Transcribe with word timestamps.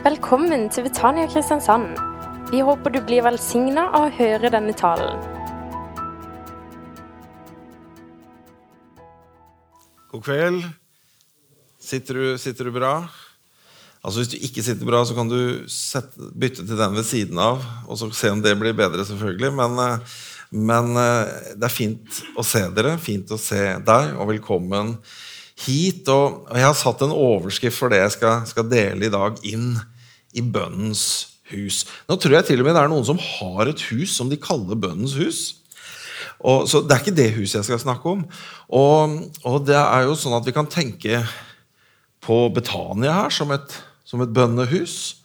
Velkommen 0.00 0.70
til 0.72 0.86
Betania 0.86 1.26
Kristiansand. 1.28 1.98
Vi 2.48 2.62
håper 2.64 2.94
du 2.94 3.02
blir 3.04 3.20
velsigna 3.20 3.82
av 3.92 4.06
å 4.06 4.12
høre 4.16 4.48
denne 4.48 4.72
talen. 4.72 5.20
God 10.08 10.24
kveld. 10.24 10.64
Sitter 11.76 12.16
du, 12.16 12.24
sitter 12.40 12.70
du 12.70 12.72
bra? 12.78 12.94
Altså 14.00 14.22
Hvis 14.22 14.32
du 14.32 14.38
ikke 14.40 14.64
sitter 14.64 14.88
bra, 14.88 15.04
så 15.04 15.18
kan 15.18 15.28
du 15.28 15.68
sette, 15.68 16.32
bytte 16.32 16.64
til 16.64 16.80
den 16.80 16.96
ved 16.96 17.04
siden 17.04 17.44
av. 17.44 17.60
Og 17.84 18.00
så 18.00 18.08
se 18.16 18.32
om 18.32 18.40
det 18.40 18.56
blir 18.56 18.72
bedre, 18.72 19.04
selvfølgelig. 19.04 19.52
Men, 19.60 19.80
eh, 19.84 20.18
men 20.56 20.94
eh, 20.96 21.40
det 21.60 21.68
er 21.68 21.76
fint 21.76 22.24
å 22.40 22.46
se 22.54 22.64
dere. 22.72 22.96
Fint 22.96 23.36
å 23.36 23.36
se 23.36 23.66
deg, 23.84 24.14
og 24.16 24.32
velkommen 24.32 24.96
hit. 25.66 26.08
Og, 26.08 26.44
jeg 26.54 26.66
har 26.66 26.76
satt 26.78 27.04
en 27.04 27.14
overskrift 27.14 27.78
for 27.78 27.92
det 27.92 28.02
jeg 28.04 28.16
skal, 28.18 28.44
skal 28.48 28.68
dele 28.70 29.08
i 29.08 29.12
dag, 29.12 29.40
inn 29.46 29.74
i 30.36 30.42
bønnens 30.42 31.04
hus. 31.50 31.84
Nå 32.08 32.16
tror 32.20 32.38
jeg 32.38 32.50
til 32.50 32.62
og 32.62 32.68
med 32.68 32.76
det 32.76 32.84
er 32.84 32.92
noen 32.92 33.06
som 33.06 33.20
har 33.20 33.70
et 33.70 33.84
hus 33.90 34.14
som 34.16 34.30
de 34.30 34.38
kaller 34.40 34.78
bønnens 34.78 35.16
hus. 35.18 35.40
Og, 36.40 36.66
så 36.70 36.80
Det 36.80 36.94
er 36.94 37.02
ikke 37.02 37.16
det 37.16 37.30
huset 37.36 37.60
jeg 37.60 37.68
skal 37.68 37.82
snakke 37.82 38.08
om. 38.08 38.24
Og, 38.72 39.16
og 39.44 39.64
det 39.68 39.76
er 39.76 40.06
jo 40.08 40.16
sånn 40.16 40.38
at 40.38 40.46
vi 40.46 40.56
kan 40.56 40.68
tenke 40.70 41.22
på 42.24 42.42
Betania 42.54 43.16
her 43.24 43.34
som 43.34 43.52
et, 43.52 43.74
som 44.08 44.22
et 44.24 44.32
bønnehus. 44.32 45.16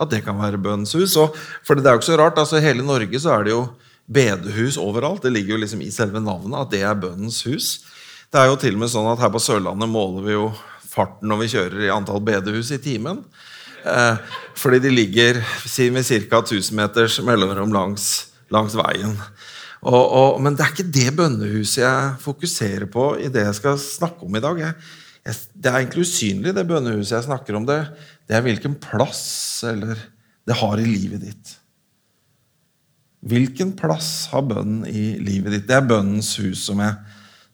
At 0.00 0.12
det 0.12 0.22
kan 0.24 0.38
være 0.38 0.60
bønnens 0.62 0.94
hus. 0.96 1.16
Og, 1.20 1.36
for 1.66 1.76
det 1.76 1.88
er 1.88 1.96
jo 1.96 2.02
ikke 2.02 2.12
så 2.12 2.20
rart. 2.20 2.38
altså 2.38 2.62
hele 2.62 2.86
Norge 2.86 3.20
så 3.20 3.34
er 3.34 3.48
det 3.48 3.54
jo 3.56 3.64
bedehus 4.10 4.78
overalt. 4.80 5.22
Det 5.22 5.32
ligger 5.34 5.56
jo 5.56 5.62
liksom 5.64 5.82
i 5.84 5.92
selve 5.94 6.22
navnet 6.22 6.58
at 6.60 6.72
det 6.72 6.84
er 6.86 6.98
bønnens 6.98 7.42
hus. 7.46 7.80
Det 8.30 8.38
er 8.38 8.50
jo 8.50 8.58
til 8.62 8.76
og 8.78 8.84
med 8.84 8.92
sånn 8.92 9.10
at 9.10 9.20
Her 9.22 9.32
på 9.34 9.42
Sørlandet 9.42 9.90
måler 9.90 10.26
vi 10.26 10.36
jo 10.36 10.50
farten 10.90 11.30
når 11.30 11.42
vi 11.42 11.50
kjører 11.52 11.86
i 11.86 11.92
antall 11.94 12.22
bedehus 12.22 12.70
i 12.74 12.80
timen. 12.82 13.24
Eh, 13.84 14.16
fordi 14.58 14.80
de 14.84 14.92
ligger 14.92 15.40
med 15.92 16.04
ca. 16.06 16.40
1000 16.42 16.76
meters 16.76 17.20
mellomrom 17.24 17.72
langs, 17.72 18.06
langs 18.52 18.76
veien. 18.76 19.14
Og, 19.80 20.02
og, 20.04 20.40
men 20.44 20.56
det 20.56 20.64
er 20.64 20.74
ikke 20.74 20.92
det 20.92 21.12
bønnehuset 21.16 21.82
jeg 21.82 22.16
fokuserer 22.20 22.88
på 22.92 23.14
i 23.16 23.30
det 23.32 23.46
jeg 23.46 23.56
skal 23.56 23.78
snakke 23.80 24.26
om 24.26 24.36
i 24.36 24.42
dag. 24.44 24.60
Jeg, 24.60 24.90
jeg, 25.24 25.38
det 25.54 25.70
er 25.70 25.78
egentlig 25.78 26.04
usynlig, 26.04 26.52
det 26.56 26.66
bønnehuset 26.68 27.16
jeg 27.16 27.28
snakker 27.30 27.56
om. 27.56 27.68
Det, 27.68 27.78
det 28.28 28.36
er 28.36 28.44
hvilken 28.44 28.76
plass 28.82 29.24
eller, 29.70 29.96
det 30.44 30.58
har 30.60 30.80
i 30.80 30.88
livet 30.88 31.24
ditt. 31.24 31.56
Hvilken 33.30 33.72
plass 33.76 34.28
har 34.32 34.44
bønnen 34.48 34.84
i 34.88 35.14
livet 35.20 35.56
ditt? 35.56 35.66
Det 35.68 35.76
er 35.76 35.88
bønnens 35.88 36.34
hus 36.40 36.66
som 36.68 36.80
jeg 36.84 36.96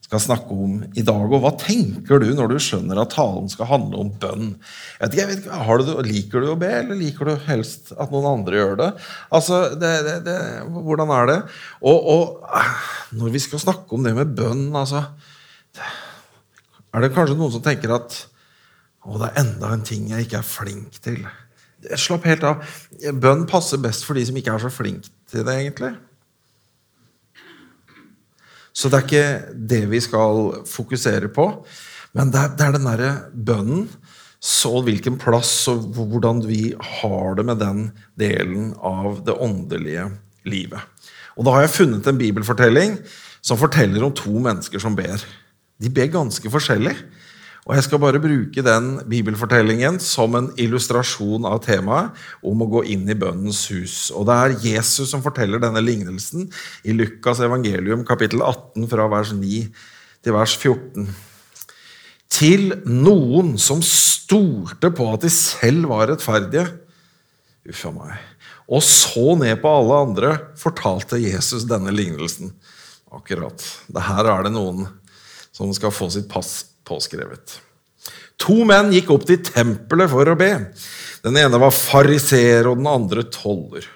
skal 0.06 0.22
snakke 0.22 0.54
om 0.54 0.76
i 0.94 1.02
dag. 1.02 1.24
Og 1.26 1.40
hva 1.42 1.50
tenker 1.58 2.20
du 2.22 2.28
når 2.36 2.52
du 2.52 2.60
skjønner 2.62 3.00
at 3.02 3.10
talen 3.16 3.48
skal 3.50 3.66
handle 3.72 4.04
om 4.04 4.12
bønn? 4.22 4.52
Jeg 5.00 5.02
vet 5.02 5.16
ikke, 5.16 5.18
jeg 5.18 5.30
vet 5.30 5.40
ikke, 5.42 5.78
du, 5.82 5.94
Liker 6.06 6.44
du 6.44 6.50
å 6.52 6.58
be, 6.60 6.70
eller 6.82 7.00
liker 7.00 7.30
du 7.30 7.46
helst 7.48 7.90
at 7.96 8.14
noen 8.14 8.28
andre 8.30 8.60
gjør 8.60 8.78
det? 8.78 8.90
Altså, 9.34 9.60
det, 9.74 9.92
det, 10.06 10.16
det, 10.28 10.36
Hvordan 10.77 11.10
er 11.16 11.30
det? 11.32 11.38
Og, 11.82 12.06
og, 12.14 12.54
når 13.18 13.34
vi 13.34 13.42
skal 13.42 13.64
snakke 13.64 13.98
om 13.98 14.06
det 14.06 14.14
med 14.14 14.36
bønn, 14.38 14.68
altså 14.78 15.02
Er 16.94 17.02
det 17.02 17.12
kanskje 17.16 17.38
noen 17.38 17.56
som 17.56 17.64
tenker 17.66 17.96
at 17.96 18.22
å, 19.06 19.18
det 19.18 19.32
er 19.32 19.42
enda 19.42 19.74
en 19.74 19.84
ting 19.86 20.06
jeg 20.10 20.28
ikke 20.28 20.38
er 20.38 20.46
flink 20.46 21.02
til? 21.02 21.18
Slapp 21.98 22.24
helt 22.30 22.46
av. 22.46 22.62
Bønn 23.14 23.44
passer 23.50 23.82
best 23.82 24.06
for 24.06 24.18
de 24.18 24.22
som 24.27 24.38
ikke 24.38 24.54
er 24.54 24.62
så 24.62 24.70
flink 24.72 25.10
til 25.30 25.42
det, 25.46 25.58
egentlig. 25.64 25.96
Så 28.77 28.91
det 28.92 28.98
er 28.98 29.06
ikke 29.06 29.55
det 29.72 29.84
vi 29.88 30.00
skal 30.05 30.50
fokusere 30.69 31.30
på. 31.32 31.48
Men 32.16 32.32
det 32.32 32.42
er, 32.42 32.52
det 32.56 32.66
er 32.66 32.77
den 32.77 32.88
derre 32.88 33.12
bønnen, 33.33 33.86
så 34.46 34.83
hvilken 34.84 35.16
plass 35.18 35.52
og 35.72 35.88
hvordan 35.96 36.42
vi 36.44 36.74
har 37.00 37.38
det 37.38 37.46
med 37.48 37.58
den 37.60 37.86
delen 38.20 38.74
av 38.84 39.23
det 39.27 39.33
åndelige 39.33 40.11
livet. 40.46 40.80
Og 41.36 41.45
Da 41.45 41.56
har 41.56 41.64
jeg 41.64 41.77
funnet 41.77 42.06
en 42.06 42.20
bibelfortelling 42.20 42.98
som 43.45 43.58
forteller 43.61 44.05
om 44.05 44.14
to 44.17 44.33
mennesker 44.45 44.80
som 44.83 44.96
ber. 44.96 45.24
De 45.80 45.90
ber 45.92 46.12
ganske 46.12 46.51
forskjellig. 46.52 46.95
Og 47.66 47.74
Jeg 47.74 47.82
skal 47.88 47.98
bare 47.98 48.22
bruke 48.22 48.62
den 48.62 48.92
bibelfortellingen 49.10 49.96
som 49.98 50.36
en 50.38 50.52
illustrasjon 50.54 51.48
av 51.48 51.64
temaet 51.64 52.14
om 52.46 52.60
å 52.62 52.68
gå 52.77 52.84
inn 52.94 53.08
i 53.10 53.16
bønnens 53.18 53.64
hus. 53.72 53.96
Og 54.14 54.28
Det 54.28 54.36
er 54.36 54.54
Jesus 54.62 55.10
som 55.10 55.24
forteller 55.24 55.58
denne 55.58 55.82
lignelsen 55.82 56.46
i 56.86 56.94
Lukas 56.94 57.42
evangelium 57.42 58.04
kapittel 58.06 58.44
18 58.46 58.86
fra 58.92 59.08
vers 59.10 59.32
9 59.34 59.64
til 60.22 60.36
vers 60.36 60.54
14. 60.54 61.08
Til 62.30 62.70
noen 62.86 63.56
som 63.58 63.83
stolte 63.83 64.92
på 64.94 65.10
at 65.10 65.27
de 65.27 65.33
selv 65.34 65.90
var 65.90 66.06
rettferdige, 66.12 66.68
uffa 67.66 67.90
meg, 67.90 68.14
og 68.70 68.83
så 68.86 69.34
ned 69.38 69.58
på 69.62 69.74
alle 69.80 69.98
andre, 70.06 70.33
fortalte 70.58 71.18
Jesus 71.18 71.66
denne 71.66 71.90
lignelsen. 71.94 72.54
Akkurat. 73.10 73.58
Det 73.90 74.06
her 74.06 74.30
er 74.30 74.46
det 74.46 74.54
noen 74.54 74.86
som 75.54 75.74
skal 75.74 75.94
få 75.94 76.10
sitt 76.14 76.30
pass 76.30 76.76
påskrevet. 76.86 77.58
To 78.42 78.63
menn 78.69 78.92
gikk 78.95 79.11
opp 79.14 79.27
til 79.29 79.42
tempelet 79.45 80.13
for 80.13 80.29
å 80.29 80.36
be. 80.39 80.52
Den 81.24 81.39
ene 81.41 81.61
var 81.61 81.74
fariseer, 81.74 82.69
og 82.69 82.79
den 82.80 82.91
andre 82.91 83.24
toller. 83.33 83.86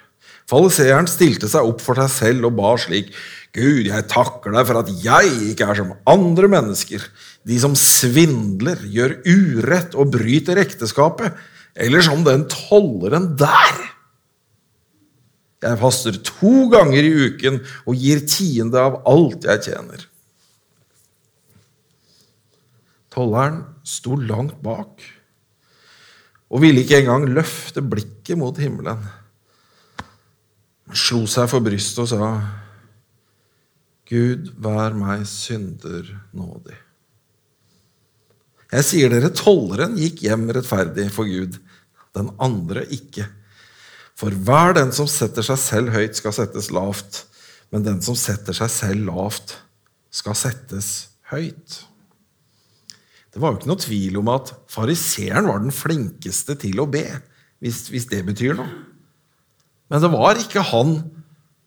Fariseeren 0.50 1.06
stilte 1.06 1.46
seg 1.50 1.68
opp 1.68 1.82
for 1.84 2.00
seg 2.00 2.10
selv 2.10 2.48
og 2.48 2.56
ba 2.58 2.72
slik.: 2.80 3.12
Gud, 3.54 3.86
jeg 3.86 4.08
takker 4.10 4.54
deg 4.54 4.66
for 4.66 4.80
at 4.80 4.90
jeg 5.02 5.30
ikke 5.50 5.68
er 5.70 5.78
som 5.78 5.94
andre 6.10 6.50
mennesker, 6.50 7.04
de 7.46 7.56
som 7.62 7.76
svindler, 7.78 8.78
gjør 8.86 9.16
urett 9.26 9.96
og 9.98 10.12
bryter 10.14 10.60
ekteskapet, 10.62 11.34
eller 11.74 12.04
som 12.06 12.22
den 12.26 12.46
tolleren 12.50 13.32
der. 13.38 13.80
Jeg 15.60 15.80
faster 15.82 16.16
to 16.24 16.68
ganger 16.72 17.04
i 17.04 17.26
uken 17.26 17.58
og 17.84 17.98
gir 17.98 18.22
tiende 18.24 18.80
av 18.80 19.02
alt 19.10 19.44
jeg 19.44 19.66
tjener. 19.68 20.06
Tolleren 23.10 23.64
sto 23.86 24.14
langt 24.16 24.60
bak 24.62 25.02
og 26.50 26.62
ville 26.64 26.82
ikke 26.82 26.98
engang 27.02 27.28
løfte 27.30 27.82
blikket 27.82 28.38
mot 28.38 28.56
himmelen. 28.58 28.98
Han 30.90 30.98
slo 30.98 31.22
seg 31.30 31.46
for 31.50 31.62
brystet 31.62 32.02
og 32.04 32.10
sa, 32.10 32.30
Gud, 34.10 34.48
vær 34.58 34.96
meg 34.98 35.22
synder 35.30 36.08
nådig. 36.34 36.74
Jeg 38.70 38.86
sier 38.86 39.12
dere, 39.12 39.30
tolleren 39.34 39.94
gikk 39.98 40.24
hjem 40.26 40.48
rettferdig 40.54 41.06
for 41.14 41.30
Gud, 41.30 41.58
den 42.18 42.32
andre 42.42 42.82
ikke. 42.94 43.26
For 44.18 44.34
hver 44.34 44.74
den 44.78 44.90
som 44.94 45.06
setter 45.10 45.46
seg 45.46 45.58
selv 45.62 45.94
høyt, 45.94 46.18
skal 46.18 46.34
settes 46.34 46.70
lavt, 46.74 47.24
men 47.70 47.86
den 47.86 48.02
som 48.02 48.18
setter 48.18 48.54
seg 48.54 48.70
selv 48.74 49.06
lavt, 49.06 49.54
skal 50.10 50.34
settes 50.38 50.90
høyt. 51.30 51.78
Det 53.30 53.38
var 53.38 53.52
jo 53.52 53.60
ikke 53.60 53.70
noe 53.70 53.82
tvil 53.82 54.18
om 54.20 54.30
at 54.32 54.52
fariseeren 54.70 55.46
var 55.46 55.62
den 55.62 55.74
flinkeste 55.74 56.56
til 56.58 56.82
å 56.82 56.88
be, 56.90 57.04
hvis, 57.62 57.84
hvis, 57.92 58.08
det 58.10 58.24
betyr 58.26 58.56
noe. 58.58 58.70
Men 59.90 60.02
det 60.02 60.10
var 60.12 60.38
ikke 60.38 60.64
han 60.70 60.96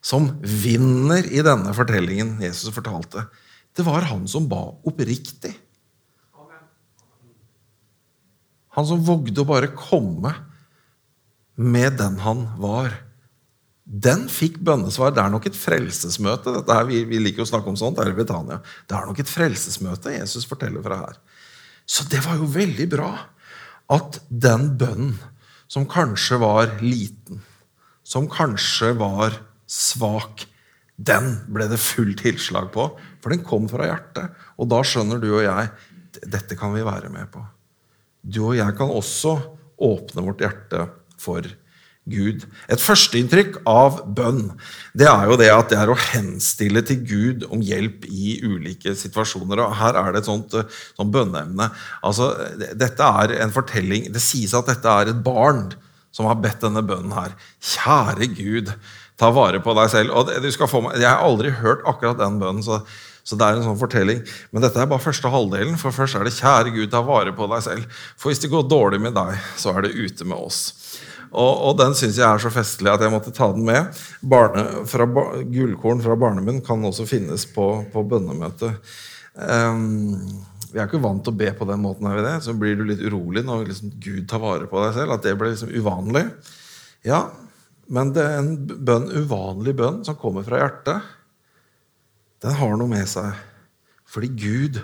som 0.04 0.28
vinner 0.40 1.24
i 1.32 1.40
denne 1.44 1.72
fortellingen 1.76 2.36
Jesus 2.44 2.72
fortalte. 2.74 3.24
Det 3.74 3.84
var 3.86 4.04
han 4.10 4.26
som 4.28 4.48
ba 4.48 4.60
oppriktig. 4.84 5.54
Han 8.74 8.86
som 8.88 9.02
vågde 9.06 9.42
å 9.42 9.48
bare 9.48 9.72
komme 9.76 10.34
med 11.54 11.96
den 12.00 12.18
han 12.24 12.46
var. 12.58 12.96
Den 13.84 14.26
fikk 14.32 14.58
bønnesvar. 14.66 15.12
Det 15.14 15.22
er 15.22 15.30
nok 15.32 15.46
et 15.46 15.58
frelsesmøte. 15.58 16.56
Her, 16.66 16.88
vi, 16.88 17.04
vi 17.08 17.20
liker 17.22 17.44
å 17.44 17.48
snakke 17.48 17.70
om 17.70 17.78
sånt. 17.78 17.98
Det 17.98 18.06
er 18.06 18.14
i 18.14 18.18
Britannia. 18.18 18.58
Det 18.88 18.96
er 18.98 19.06
nok 19.06 19.20
et 19.22 19.30
frelsesmøte 19.30 20.16
Jesus 20.16 20.48
forteller 20.50 20.82
fra 20.84 20.98
her. 21.04 21.20
Så 21.86 22.06
det 22.10 22.22
var 22.24 22.38
jo 22.40 22.48
veldig 22.48 22.88
bra 22.92 23.10
at 23.92 24.20
den 24.28 24.70
bønnen, 24.80 25.16
som 25.68 25.86
kanskje 25.90 26.38
var 26.40 26.76
liten, 26.84 27.40
som 28.04 28.28
kanskje 28.30 28.92
var 29.00 29.36
svak, 29.66 30.44
den 30.94 31.40
ble 31.50 31.66
det 31.72 31.80
fullt 31.82 32.20
tilslag 32.22 32.70
på. 32.74 32.86
For 33.24 33.32
den 33.32 33.42
kom 33.46 33.66
fra 33.68 33.88
hjertet. 33.88 34.36
Og 34.60 34.68
da 34.70 34.82
skjønner 34.86 35.18
du 35.18 35.30
og 35.32 35.42
jeg 35.42 35.72
dette 36.22 36.56
kan 36.56 36.74
vi 36.76 36.84
være 36.86 37.10
med 37.10 37.26
på. 37.32 37.42
Du 38.22 38.44
og 38.46 38.56
jeg 38.56 38.76
kan 38.78 38.92
også 38.92 39.34
åpne 39.82 40.24
vårt 40.28 40.44
hjerte 40.44 40.86
for 41.20 41.42
Gud. 41.42 41.60
Et 42.68 42.80
førsteinntrykk 42.80 43.62
av 43.70 44.02
bønn 44.16 44.50
det 44.94 45.06
er 45.08 45.24
jo 45.26 45.38
det 45.40 45.48
at 45.50 45.70
det 45.72 45.78
er 45.80 45.90
å 45.90 45.96
henstille 45.98 46.82
til 46.86 47.00
Gud 47.02 47.46
om 47.50 47.62
hjelp 47.64 48.04
i 48.06 48.36
ulike 48.44 48.92
situasjoner. 48.94 49.62
og 49.64 49.72
Her 49.74 49.96
er 49.98 50.12
det 50.12 50.20
et 50.22 50.28
sånt, 50.28 50.54
eh, 50.54 50.68
sånt 50.94 51.10
bønneemne. 51.10 51.70
Altså, 52.04 52.28
dette 52.76 53.02
er 53.02 53.42
en 53.42 53.50
fortelling, 53.50 54.12
Det 54.12 54.22
sies 54.22 54.54
at 54.54 54.66
dette 54.66 54.86
er 54.86 55.08
et 55.08 55.24
barn 55.24 55.72
som 56.12 56.26
har 56.26 56.36
bedt 56.36 56.60
denne 56.60 56.84
bønnen 56.86 57.12
her. 57.12 57.34
Kjære 57.60 58.28
Gud, 58.36 58.74
ta 59.18 59.30
vare 59.30 59.58
på 59.58 59.74
deg 59.74 59.90
selv. 59.90 60.14
Og 60.14 60.30
du 60.42 60.50
skal 60.52 60.68
få 60.68 60.82
meg, 60.82 61.00
Jeg 61.00 61.10
har 61.10 61.24
aldri 61.24 61.50
hørt 61.50 61.82
akkurat 61.84 62.18
den 62.18 62.38
bønnen, 62.38 62.62
så, 62.62 62.84
Så 63.24 63.38
det 63.38 63.46
er 63.46 63.56
en 63.56 63.64
sånn 63.64 63.80
fortelling. 63.80 64.20
Men 64.52 64.60
dette 64.60 64.76
er 64.76 64.84
bare 64.84 65.00
første 65.00 65.30
halvdelen, 65.32 65.78
for 65.78 65.90
først 65.90 66.14
er 66.14 66.24
det 66.24 66.34
'Kjære 66.34 66.74
Gud, 66.74 66.90
ta 66.90 67.00
vare 67.00 67.32
på 67.32 67.48
deg 67.48 67.62
selv'. 67.64 67.86
For 68.18 68.28
hvis 68.28 68.38
det 68.38 68.50
går 68.50 68.68
dårlig 68.68 69.00
med 69.00 69.14
deg, 69.14 69.40
så 69.56 69.74
er 69.74 69.80
det 69.80 69.96
ute 69.96 70.26
med 70.26 70.36
oss. 70.36 70.74
Og, 71.34 71.52
og 71.68 71.76
den 71.80 71.96
syns 71.98 72.18
jeg 72.20 72.26
er 72.28 72.42
så 72.42 72.52
festlig 72.54 72.92
at 72.92 73.02
jeg 73.02 73.12
måtte 73.12 73.34
ta 73.34 73.50
den 73.54 73.66
med. 73.66 73.90
Barne, 74.22 74.86
fra, 74.90 75.06
gullkorn 75.50 76.02
fra 76.04 76.16
barnemunn 76.18 76.62
kan 76.64 76.84
også 76.86 77.08
finnes 77.10 77.46
på, 77.50 77.68
på 77.92 78.04
bønnemøtet. 78.10 78.94
Um, 79.34 80.14
vi 80.70 80.78
er 80.78 80.86
ikke 80.86 81.02
vant 81.02 81.24
til 81.26 81.34
å 81.34 81.38
be 81.38 81.50
på 81.54 81.66
den 81.68 81.82
måten. 81.82 82.06
er 82.10 82.20
vi 82.20 82.26
det? 82.26 82.36
Så 82.46 82.54
blir 82.58 82.78
du 82.78 82.86
litt 82.86 83.02
urolig 83.02 83.44
når 83.46 83.66
liksom 83.70 83.96
Gud 84.02 84.24
tar 84.30 84.42
vare 84.42 84.70
på 84.70 84.78
deg 84.82 84.94
selv. 84.96 85.16
At 85.16 85.26
det 85.26 85.34
blir 85.38 85.54
liksom 85.54 85.74
uvanlig. 85.74 86.28
Ja, 87.06 87.26
men 87.92 88.14
det 88.16 88.24
er 88.24 88.40
en 88.40 88.54
bønn, 88.64 89.10
uvanlig 89.12 89.76
bønn 89.78 90.00
som 90.06 90.18
kommer 90.18 90.46
fra 90.46 90.62
hjertet 90.62 91.12
den 92.44 92.56
har 92.58 92.74
noe 92.76 92.90
med 92.90 93.06
seg. 93.08 93.36
Fordi 94.10 94.28
Gud, 94.36 94.80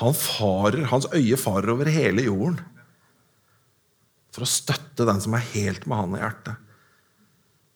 han 0.00 0.14
farer, 0.16 0.84
hans 0.92 1.08
øye 1.10 1.38
farer 1.40 1.72
over 1.74 1.90
hele 1.90 2.28
jorden 2.28 2.60
for 4.34 4.46
å 4.46 4.50
støtte 4.50 5.06
den 5.08 5.20
som 5.22 5.34
er 5.36 5.46
helt 5.52 5.86
med 5.90 6.00
han 6.00 6.16
i 6.16 6.22
hjertet. 6.22 6.66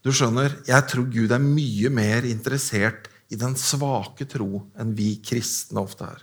Du 0.05 0.13
skjønner, 0.13 0.59
Jeg 0.69 0.87
tror 0.91 1.07
Gud 1.09 1.33
er 1.33 1.41
mye 1.41 1.91
mer 1.91 2.27
interessert 2.29 3.09
i 3.33 3.39
den 3.41 3.57
svake 3.57 4.27
tro 4.29 4.67
enn 4.79 4.93
vi 4.95 5.17
kristne 5.25 5.81
ofte 5.81 6.05
er. 6.05 6.21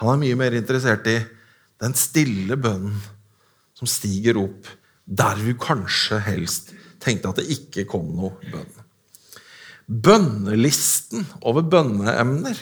Han 0.00 0.14
er 0.14 0.22
mye 0.22 0.38
mer 0.38 0.54
interessert 0.56 1.06
i 1.10 1.18
den 1.82 1.96
stille 1.98 2.56
bønnen 2.56 3.00
som 3.74 3.90
stiger 3.90 4.38
opp 4.38 4.70
der 5.04 5.40
vi 5.42 5.56
kanskje 5.58 6.20
helst 6.22 6.70
tenkte 7.02 7.32
at 7.32 7.40
det 7.40 7.50
ikke 7.50 7.88
kom 7.90 8.12
noe 8.14 8.36
bønn. 8.52 8.70
Bønnelisten 9.90 11.26
over 11.42 11.66
bønneemner 11.66 12.60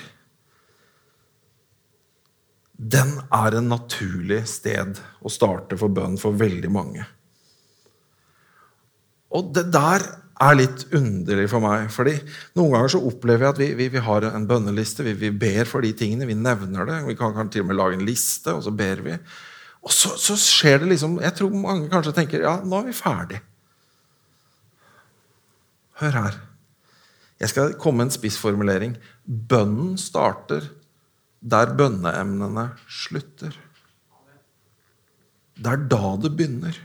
den 2.80 3.18
er 3.28 3.58
en 3.58 3.68
naturlig 3.68 4.46
sted 4.48 4.96
å 5.20 5.32
starte 5.32 5.76
for 5.76 5.92
bønn 5.92 6.16
for 6.20 6.36
veldig 6.40 6.70
mange. 6.72 7.04
Og 9.36 9.50
det 9.54 9.66
der 9.74 10.06
er 10.40 10.56
litt 10.56 10.86
underlig 10.96 11.44
for 11.52 11.60
meg. 11.60 11.90
fordi 11.92 12.16
Noen 12.56 12.72
ganger 12.72 12.94
så 12.94 13.02
opplever 13.04 13.44
jeg 13.44 13.54
at 13.54 13.60
vi, 13.60 13.68
vi, 13.76 13.90
vi 13.92 14.02
har 14.06 14.24
en 14.30 14.48
bønneliste. 14.48 15.04
Vi, 15.04 15.12
vi, 15.20 15.30
ber 15.30 15.68
for 15.68 15.84
de 15.84 15.92
tingene. 15.92 16.28
Vi 16.28 16.38
nevner 16.38 16.88
det. 16.88 17.02
Vi 17.10 17.16
kan, 17.18 17.34
kan, 17.36 17.52
til 17.52 17.66
og 17.66 17.68
med 17.68 17.76
lage 17.76 17.98
en 17.98 18.06
liste, 18.08 18.54
og 18.54 18.64
så 18.64 18.72
ber 18.72 19.04
vi. 19.04 19.18
Og 19.84 19.92
så, 19.92 20.14
så 20.20 20.36
skjer 20.40 20.82
det 20.82 20.90
liksom 20.90 21.20
Jeg 21.24 21.36
tror 21.36 21.52
mange 21.56 21.88
kanskje 21.92 22.12
tenker 22.16 22.42
ja, 22.44 22.58
nå 22.64 22.80
er 22.80 22.88
vi 22.88 22.96
ferdig. 22.96 23.44
Hør 26.00 26.16
her. 26.16 26.40
Jeg 27.40 27.52
skal 27.52 27.76
komme 27.80 28.00
med 28.00 28.08
en 28.08 28.16
spissformulering. 28.16 28.96
Bønnen 29.24 29.98
starter 30.00 30.64
der 31.40 31.72
bønneemnene 31.76 32.66
slutter. 32.88 33.54
Det 35.60 35.72
er 35.72 35.84
da 35.92 36.14
det 36.20 36.32
begynner. 36.36 36.76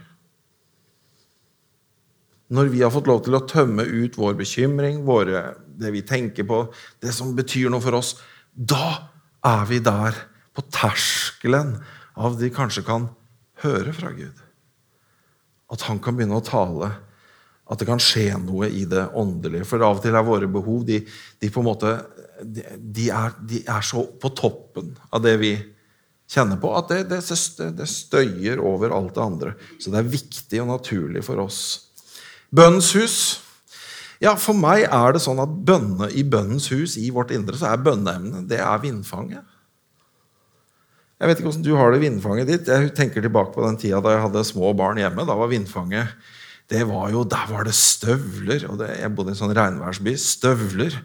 Når 2.52 2.70
vi 2.70 2.82
har 2.84 2.92
fått 2.94 3.08
lov 3.10 3.24
til 3.26 3.36
å 3.36 3.44
tømme 3.48 3.84
ut 3.84 4.16
vår 4.18 4.36
bekymring, 4.38 5.02
våre, 5.06 5.56
det 5.66 5.90
vi 5.94 6.04
tenker 6.06 6.46
på, 6.46 6.62
det 7.02 7.12
som 7.14 7.34
betyr 7.36 7.72
noe 7.72 7.82
for 7.82 7.98
oss, 7.98 8.14
da 8.54 9.10
er 9.46 9.64
vi 9.68 9.80
der 9.82 10.16
på 10.56 10.64
terskelen 10.72 11.74
av 12.16 12.38
de 12.40 12.50
kanskje 12.54 12.84
kan 12.86 13.10
høre 13.64 13.92
fra 13.96 14.12
Gud. 14.14 14.38
At 15.72 15.88
han 15.88 15.98
kan 16.00 16.16
begynne 16.16 16.38
å 16.38 16.46
tale 16.46 16.92
at 17.66 17.80
det 17.80 17.88
kan 17.88 18.00
skje 18.02 18.28
noe 18.38 18.68
i 18.70 18.84
det 18.86 19.08
åndelige. 19.18 19.66
For 19.66 19.82
av 19.82 19.98
og 19.98 20.04
til 20.04 20.14
er 20.14 20.26
våre 20.26 20.46
behov 20.50 20.84
de, 20.86 21.00
de 21.42 21.50
på 21.50 21.62
en 21.62 21.66
måte, 21.66 21.96
de 22.42 23.08
er, 23.12 23.34
de 23.48 23.62
er, 23.64 23.82
så 23.84 24.04
på 24.20 24.30
toppen 24.36 24.92
av 25.10 25.24
det 25.24 25.36
vi 25.40 25.54
kjenner 26.30 26.58
på, 26.60 26.72
at 26.76 26.90
det, 26.90 27.00
det, 27.10 27.22
det, 27.78 27.88
støyer 27.88 28.60
over 28.60 28.94
alt 28.94 29.14
det 29.16 29.24
andre. 29.24 29.56
Så 29.78 29.92
det 29.92 30.00
er 30.00 30.14
viktig 30.16 30.62
og 30.62 30.70
naturlig 30.74 31.24
for 31.26 31.40
oss. 31.44 31.60
Bønnens 32.54 32.92
hus. 32.98 33.18
Ja, 34.22 34.32
For 34.40 34.56
meg 34.56 34.86
er 34.86 35.12
det 35.14 35.22
sånn 35.24 35.42
at 35.42 35.52
bønne, 35.68 36.08
i 36.16 36.24
bønnens 36.24 36.70
hus, 36.72 36.96
i 36.96 37.10
vårt 37.12 37.34
indre, 37.36 37.58
så 37.60 37.70
er 37.72 37.84
bønneemnet 37.84 38.48
det 38.50 38.62
er 38.64 38.82
vindfanget. 38.82 39.44
Jeg 41.16 41.30
vet 41.30 41.38
ikke 41.38 41.48
hvordan 41.48 41.64
du 41.64 41.76
har 41.78 41.92
det 41.92 42.02
vindfanget 42.02 42.50
ditt. 42.50 42.68
Jeg 42.68 42.92
tenker 42.96 43.24
tilbake 43.24 43.54
på 43.54 43.64
den 43.64 43.78
tida 43.80 44.02
da 44.04 44.12
jeg 44.12 44.24
hadde 44.26 44.42
små 44.44 44.74
barn 44.76 45.00
hjemme. 45.00 45.24
Da 45.24 45.36
var 45.38 45.48
vindfanget 45.52 46.12
det 46.66 46.82
var 46.88 47.12
jo, 47.12 47.22
Der 47.24 47.46
var 47.46 47.64
det 47.64 47.74
støvler. 47.74 48.66
og 48.68 48.78
det, 48.78 48.98
Jeg 48.98 49.14
bodde 49.14 49.30
i 49.30 49.32
en 49.36 49.38
sånn 49.38 49.54
regnværsby. 49.54 50.16
Støvler 50.18 50.98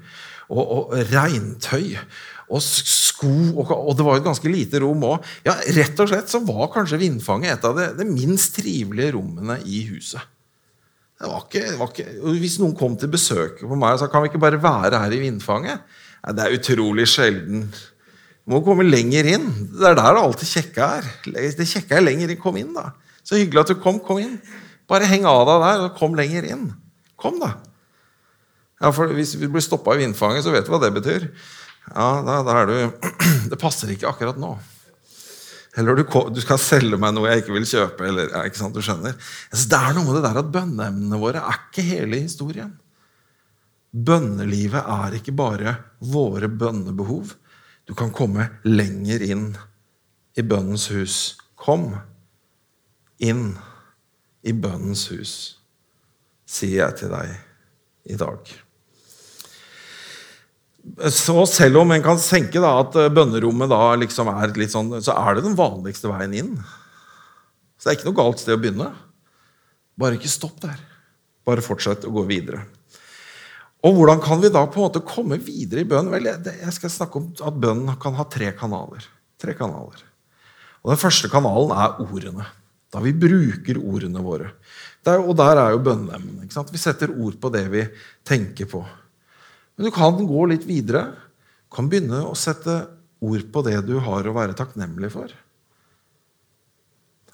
og, 0.51 0.75
og 0.75 0.93
regntøy 1.11 1.95
og 2.51 2.59
sko. 2.63 3.31
Og, 3.55 3.71
og, 3.71 3.93
det 3.95 4.05
var 4.05 4.19
et 4.19 4.27
ganske 4.27 4.51
lite 4.51 4.81
rom 4.83 5.05
òg. 5.07 5.31
Ja, 5.47 5.55
rett 5.77 5.99
og 6.03 6.11
slett 6.11 6.31
så 6.31 6.41
var 6.45 6.71
kanskje 6.73 6.99
vindfanget 7.01 7.55
et 7.55 7.67
av 7.67 7.77
de, 7.77 7.87
det 8.01 8.07
minst 8.09 8.55
trivelige 8.57 9.15
rommene 9.15 9.59
i 9.63 9.85
huset. 9.91 10.23
Det 11.21 11.29
var 11.29 11.43
ikke, 11.45 11.63
det 11.67 11.77
var 11.77 11.91
ikke, 11.93 12.11
hvis 12.41 12.57
noen 12.57 12.73
kom 12.77 12.95
til 12.97 13.11
besøk 13.13 13.59
på 13.61 13.77
meg 13.77 13.93
og 13.93 14.01
sa 14.01 14.07
kan 14.09 14.23
vi 14.23 14.31
ikke 14.31 14.41
bare 14.41 14.57
være 14.61 15.03
her 15.03 15.13
i 15.13 15.19
vindfanget 15.21 15.75
ja, 15.77 16.31
Det 16.33 16.47
er 16.47 16.55
utrolig 16.57 17.05
sjelden. 17.11 17.67
Du 18.41 18.55
må 18.55 18.63
komme 18.65 18.87
lenger 18.87 19.29
inn. 19.29 19.45
Det 19.69 19.85
er 19.85 19.99
der 19.99 20.17
det 20.17 20.23
alltid 20.25 20.49
kjekke 20.49 20.87
er. 20.97 21.09
Det 21.59 21.67
kjekke 21.69 21.99
er 21.99 22.03
lenger 22.03 22.33
inn. 22.33 22.41
Kom 22.41 22.57
inn, 22.57 22.73
da. 22.73 22.89
Så 23.21 23.37
hyggelig 23.37 23.61
at 23.61 23.73
du 23.73 23.81
kom. 23.83 24.01
Kom 24.01 24.17
inn. 24.21 24.39
Bare 24.89 25.07
heng 25.07 25.27
av 25.29 25.45
deg 25.45 25.61
der 25.67 25.83
og 25.85 25.99
kom 25.99 26.17
lenger 26.17 26.47
inn. 26.49 26.71
Kom, 27.21 27.37
da. 27.41 27.53
Ja, 28.81 28.91
for 28.95 29.13
Hvis 29.13 29.35
vi 29.37 29.49
blir 29.51 29.63
stoppa 29.63 29.95
i 29.95 30.01
vindfanget, 30.01 30.45
så 30.45 30.53
vet 30.53 30.65
du 30.65 30.73
hva 30.73 30.81
det 30.81 30.93
betyr. 30.95 31.29
Ja, 31.91 32.09
da, 32.25 32.41
da 32.45 32.59
er 32.61 32.69
du 32.69 33.09
Det 33.51 33.59
passer 33.61 33.91
ikke 33.93 34.09
akkurat 34.09 34.39
nå. 34.41 34.55
Eller 35.79 35.95
du, 35.95 36.03
du, 36.03 36.39
skal 36.43 36.59
selge 36.59 36.97
meg 36.99 37.13
noe 37.15 37.29
jeg 37.29 37.43
ikke 37.45 37.55
vil 37.55 37.67
kjøpe. 37.67 38.07
Eller, 38.09 38.31
ikke 38.43 38.59
sant, 38.59 38.75
du 38.75 38.83
skjønner. 38.83 39.15
Altså, 39.51 39.69
det 39.71 39.79
er 39.79 39.95
noe 39.95 40.07
med 40.07 40.17
det 40.17 40.23
der 40.25 40.39
at 40.41 40.49
Bønneemnene 40.51 41.19
våre 41.21 41.43
er 41.47 41.61
ikke 41.61 41.85
hele 41.87 42.19
historien. 42.25 42.73
Bønnelivet 43.91 44.81
er 44.81 45.17
ikke 45.17 45.35
bare 45.35 45.75
våre 46.11 46.47
bønnebehov. 46.51 47.35
Du 47.87 47.95
kan 47.97 48.11
komme 48.15 48.49
lenger 48.67 49.23
inn 49.25 49.49
i 50.39 50.43
bønnens 50.47 50.89
hus. 50.91 51.17
Kom 51.59 51.93
inn 53.21 53.51
i 54.47 54.53
bønnens 54.57 55.05
hus, 55.11 55.33
sier 56.49 56.87
jeg 56.87 56.99
til 57.03 57.11
deg 57.13 57.35
i 58.09 58.17
dag. 58.17 58.53
Så 61.13 61.45
selv 61.45 61.81
om 61.83 61.91
en 61.93 62.03
kan 62.03 62.19
tenke 62.21 62.61
da, 62.61 62.73
at 62.81 62.95
bønnerommet 63.13 63.69
da 63.69 63.81
liksom 64.01 64.31
er 64.33 64.53
litt 64.57 64.73
sånn, 64.73 64.95
så 65.03 65.13
er 65.13 65.37
det 65.37 65.45
den 65.45 65.57
vanligste 65.57 66.09
veien 66.09 66.33
inn. 66.37 66.53
Så 67.77 67.87
det 67.87 67.91
er 67.91 67.99
ikke 67.99 68.09
noe 68.09 68.19
galt 68.19 68.41
sted 68.41 68.57
å 68.57 68.61
begynne. 68.61 68.89
Bare 70.01 70.17
ikke 70.17 70.31
stopp 70.31 70.59
der. 70.63 70.79
Bare 71.45 71.63
fortsett 71.65 72.05
å 72.05 72.13
gå 72.13 72.25
videre. 72.29 72.63
Og 73.81 73.97
hvordan 73.97 74.21
kan 74.21 74.41
vi 74.41 74.51
da 74.53 74.61
på 74.69 74.77
en 74.77 74.85
måte 74.85 75.01
komme 75.05 75.39
videre 75.41 75.81
i 75.81 75.89
bønn? 75.89 76.11
Vel, 76.13 76.29
jeg 76.29 76.73
skal 76.75 76.93
snakke 76.93 77.17
om 77.17 77.31
at 77.33 77.57
bønnen 77.61 77.97
kan 78.01 78.17
ha 78.17 78.27
tre 78.29 78.51
kanaler. 78.57 79.07
Tre 79.41 79.55
kanaler. 79.57 80.03
Og 80.81 80.93
Den 80.93 81.01
første 81.01 81.29
kanalen 81.29 81.73
er 81.73 81.97
ordene. 82.05 82.45
Da 82.93 83.01
vi 83.01 83.13
bruker 83.15 83.79
ordene 83.79 84.21
våre. 84.21 84.51
Der, 85.05 85.21
og 85.23 85.33
der 85.39 85.57
er 85.57 85.73
jo 85.73 85.81
bønneemnet. 85.85 86.53
Vi 86.69 86.81
setter 86.81 87.13
ord 87.13 87.39
på 87.41 87.49
det 87.53 87.63
vi 87.73 87.85
tenker 88.27 88.69
på. 88.69 88.83
Men 89.81 89.89
du 89.89 89.95
kan 89.95 90.27
gå 90.29 90.43
litt 90.45 90.65
videre. 90.69 91.07
Du 91.65 91.73
kan 91.73 91.87
begynne 91.89 92.19
å 92.29 92.35
sette 92.37 92.83
ord 93.17 93.47
på 93.49 93.63
det 93.65 93.79
du 93.87 93.95
har 94.05 94.27
å 94.29 94.33
være 94.35 94.53
takknemlig 94.53 95.07
for. 95.09 95.31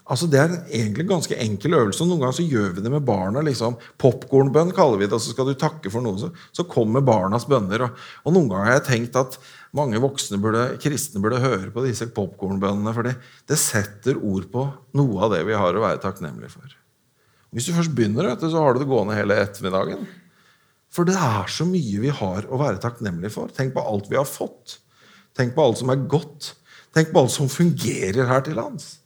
Altså 0.07 0.29
Det 0.31 0.39
er 0.39 0.53
egentlig 0.71 1.03
en 1.03 1.09
ganske 1.09 1.39
enkel 1.43 1.73
øvelse. 1.75 2.05
Noen 2.07 2.21
ganger 2.23 2.37
så 2.37 2.45
gjør 2.47 2.77
vi 2.77 2.83
det 2.85 2.93
med 2.93 3.03
barna. 3.03 3.41
liksom, 3.43 3.75
Popkornbønn 3.99 4.71
kaller 4.71 5.01
vi 5.01 5.09
det. 5.09 5.17
og 5.17 5.19
Så 5.19 5.33
skal 5.33 5.49
du 5.49 5.57
takke 5.59 5.91
for 5.91 5.99
noe, 6.05 6.29
så, 6.55 6.63
kommer 6.63 7.03
barnas 7.03 7.43
bønner. 7.51 7.83
Og, 7.83 8.05
og, 8.23 8.31
Noen 8.31 8.47
ganger 8.53 8.69
har 8.69 8.77
jeg 8.77 8.85
tenkt 8.87 9.19
at 9.19 9.35
mange 9.75 9.99
voksne 9.99 10.39
burde, 10.39 10.79
kristne 10.79 11.19
burde 11.19 11.43
høre 11.43 11.67
på 11.75 11.83
disse 11.83 12.07
popkornbønnene. 12.15 12.93
For 12.95 13.11
det 13.11 13.59
setter 13.59 14.23
ord 14.23 14.47
på 14.55 14.63
noe 14.95 15.19
av 15.27 15.35
det 15.35 15.43
vi 15.51 15.59
har 15.59 15.75
å 15.75 15.83
være 15.83 15.99
takknemlige 16.07 16.55
for. 16.55 16.79
Hvis 17.51 17.67
du 17.67 17.75
først 17.75 17.91
begynner, 17.91 18.31
så 18.39 18.55
har 18.55 18.71
du 18.71 18.85
det 18.85 18.87
gående 18.87 19.19
hele 19.19 19.35
ettermiddagen. 19.43 20.07
For 20.93 21.07
det 21.07 21.17
er 21.19 21.49
så 21.51 21.67
mye 21.67 22.01
vi 22.01 22.13
har 22.13 22.47
å 22.47 22.59
være 22.61 22.81
takknemlige 22.83 23.33
for. 23.35 23.51
Tenk 23.53 23.75
på 23.75 23.83
alt 23.83 24.07
vi 24.11 24.19
har 24.19 24.27
fått. 24.27 24.79
Tenk 25.37 25.53
på 25.55 25.65
alt 25.65 25.81
som 25.81 25.91
er 25.93 26.07
godt. 26.09 26.53
Tenk 26.95 27.11
på 27.13 27.21
alt 27.21 27.33
som 27.33 27.51
fungerer 27.51 28.29
her 28.29 28.43
til 28.45 28.57
lands. 28.57 28.97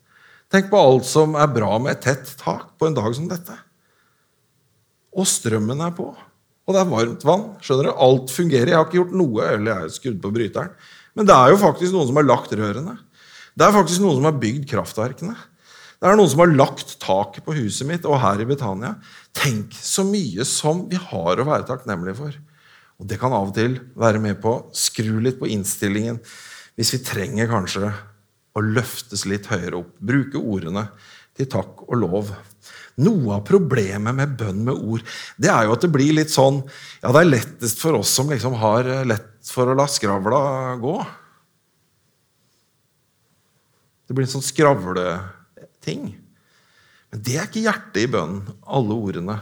Tenk 0.52 0.70
på 0.72 0.80
alt 0.80 1.08
som 1.08 1.36
er 1.40 1.52
bra 1.52 1.78
med 1.80 1.96
et 1.96 2.06
tett 2.06 2.34
tak 2.40 2.74
på 2.80 2.88
en 2.88 2.96
dag 2.96 3.12
som 3.16 3.28
dette. 3.32 3.56
Og 5.12 5.28
strømmen 5.28 5.84
er 5.84 5.94
på. 5.96 6.10
Og 6.68 6.76
det 6.76 6.82
er 6.82 6.92
varmt 6.92 7.24
vann. 7.28 7.46
skjønner 7.64 7.90
du? 7.90 7.94
Alt 8.06 8.32
fungerer. 8.32 8.72
Jeg 8.72 8.78
har 8.78 8.88
ikke 8.88 9.00
gjort 9.02 9.16
noe, 9.18 9.46
eller 9.48 9.72
jeg 9.72 9.80
har 9.80 9.96
skrudd 9.96 10.20
på 10.24 10.34
bryteren. 10.36 10.76
Men 11.18 11.28
det 11.28 11.36
er 11.36 11.52
jo 11.52 11.60
faktisk 11.60 11.96
noen 11.96 12.08
som 12.08 12.20
har 12.20 12.28
lagt 12.28 12.54
rørene. 12.56 12.98
Det 13.58 13.66
er 13.66 13.76
faktisk 13.76 14.04
noen 14.04 14.20
som 14.20 14.28
har 14.30 14.38
bygd 14.40 14.68
kraftverkene. 14.70 15.36
Det 16.02 16.10
er 16.10 16.18
noen 16.18 16.32
som 16.32 16.42
har 16.42 16.54
lagt 16.56 16.96
taket 17.04 17.44
på 17.46 17.56
huset 17.58 17.88
mitt 17.90 18.08
og 18.10 18.22
her 18.24 18.40
i 18.42 18.48
Betania. 18.48 18.96
Tenk 19.38 19.76
så 19.78 20.04
mye 20.08 20.46
som 20.48 20.86
vi 20.92 21.00
har 21.00 21.40
å 21.40 21.48
være 21.48 21.68
takknemlige 21.70 22.18
for. 22.20 22.38
Og 23.02 23.08
det 23.10 23.18
kan 23.22 23.34
av 23.34 23.50
og 23.50 23.56
til 23.58 23.80
være 23.98 24.22
med 24.22 24.42
på 24.44 24.54
å 24.54 24.64
skru 24.78 25.18
litt 25.24 25.40
på 25.40 25.50
innstillingen 25.50 26.20
hvis 26.78 26.94
vi 26.96 27.04
trenger 27.06 27.50
kanskje 27.52 27.90
å 28.56 28.64
løftes 28.64 29.26
litt 29.30 29.48
høyere 29.52 29.80
opp. 29.82 29.96
Bruke 29.98 30.40
ordene 30.40 30.86
til 31.38 31.50
takk 31.50 31.86
og 31.88 31.96
lov. 31.98 32.32
Noe 33.02 33.38
av 33.38 33.46
problemet 33.48 34.14
med 34.14 34.36
bønn 34.38 34.66
med 34.68 34.76
ord 34.76 35.04
det 35.40 35.50
er 35.50 35.66
jo 35.66 35.74
at 35.74 35.86
det 35.86 35.90
blir 35.94 36.12
litt 36.14 36.30
sånn 36.34 36.60
Ja, 37.00 37.14
det 37.16 37.22
er 37.22 37.30
lettest 37.30 37.80
for 37.80 37.96
oss 37.98 38.12
som 38.12 38.30
liksom 38.30 38.58
har 38.60 38.90
lett 39.08 39.30
for 39.48 39.72
å 39.72 39.78
la 39.78 39.88
skravla 39.90 40.42
gå. 40.82 40.96
Det 44.06 44.18
blir 44.18 44.28
en 44.28 44.34
sånn 44.36 44.44
skravleting. 44.44 46.12
Men 47.12 47.24
det 47.28 47.38
er 47.38 47.50
ikke 47.50 47.66
hjertet 47.66 48.06
i 48.06 48.12
bønnen, 48.12 48.54
alle 48.64 48.96
ordene. 48.96 49.38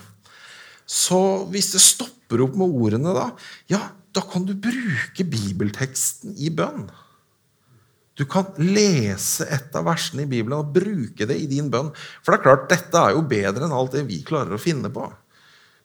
Så 0.89 1.19
hvis 1.53 1.69
det 1.75 1.83
stopper 1.85 2.41
opp 2.45 2.57
med 2.57 2.73
ordene, 2.73 3.13
da, 3.13 3.27
ja, 3.69 3.83
da 4.15 4.23
kan 4.25 4.47
du 4.47 4.55
bruke 4.57 5.25
bibelteksten 5.29 6.33
i 6.41 6.49
bønn. 6.49 6.87
Du 8.17 8.25
kan 8.27 8.49
lese 8.59 9.45
et 9.47 9.75
av 9.77 9.85
versene 9.87 10.25
i 10.25 10.29
Bibelen 10.29 10.57
og 10.57 10.73
bruke 10.75 11.27
det 11.29 11.37
i 11.39 11.47
din 11.47 11.69
bønn. 11.71 11.93
For 12.19 12.33
det 12.33 12.39
er 12.39 12.45
klart, 12.47 12.65
dette 12.71 12.99
er 12.99 13.13
jo 13.15 13.23
bedre 13.29 13.67
enn 13.67 13.75
alt 13.75 13.93
det 13.95 14.03
vi 14.09 14.19
klarer 14.27 14.57
å 14.57 14.61
finne 14.61 14.91
på. 14.91 15.05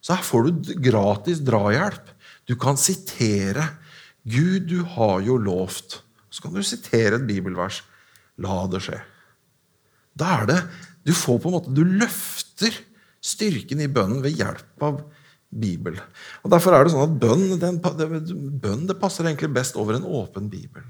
Så 0.03 0.17
her 0.17 0.27
får 0.27 0.49
du 0.49 0.73
gratis 0.83 1.45
drahjelp. 1.45 2.11
Du 2.49 2.57
kan 2.61 2.81
sitere. 2.81 3.69
Gud, 4.25 4.67
du 4.73 4.83
har 4.97 5.23
jo 5.25 5.37
lovt. 5.39 6.01
Så 6.33 6.43
kan 6.43 6.57
du 6.57 6.65
sitere 6.67 7.21
et 7.21 7.29
bibelvers. 7.29 7.83
La 8.43 8.65
det 8.73 8.83
skje. 8.83 8.99
Da 10.19 10.41
er 10.41 10.51
det 10.51 10.59
Du 11.05 11.13
får 11.17 11.39
på 11.41 11.51
en 11.51 11.57
måte 11.59 11.75
Du 11.75 11.85
løfter 11.85 12.75
styrken 13.25 13.81
i 13.81 13.91
bønnen 13.93 14.25
ved 14.25 14.37
hjelp 14.41 14.85
av 14.85 15.03
Bibel. 15.55 15.97
Og 16.43 16.51
Derfor 16.51 16.75
er 16.75 16.85
det 16.85 16.93
sånn 16.93 17.07
at 17.07 17.21
bønn, 17.23 17.45
den, 17.63 17.79
bønn 18.61 18.89
det 18.89 18.99
passer 18.99 19.29
egentlig 19.29 19.53
best 19.55 19.79
over 19.81 19.97
en 19.97 20.09
åpen 20.09 20.49
bibel. 20.51 20.83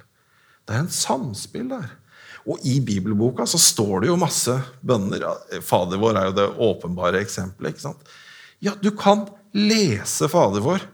Det 0.64 0.72
er 0.72 0.86
en 0.86 0.92
samspill 0.92 1.68
der. 1.68 1.92
Og 2.48 2.64
i 2.68 2.78
bibelboka 2.84 3.46
så 3.48 3.60
står 3.60 4.04
det 4.04 4.10
jo 4.10 4.18
masse 4.20 4.56
bønner. 4.84 5.24
Fader 5.64 6.00
vår 6.00 6.18
er 6.20 6.26
jo 6.28 6.36
det 6.38 6.48
åpenbare 6.66 7.20
eksempelet. 7.24 7.74
ikke 7.74 7.84
sant? 7.84 8.16
Ja, 8.64 8.74
du 8.80 8.90
kan 8.96 9.26
lese 9.52 10.28
Fader 10.32 10.64
vår. 10.64 10.84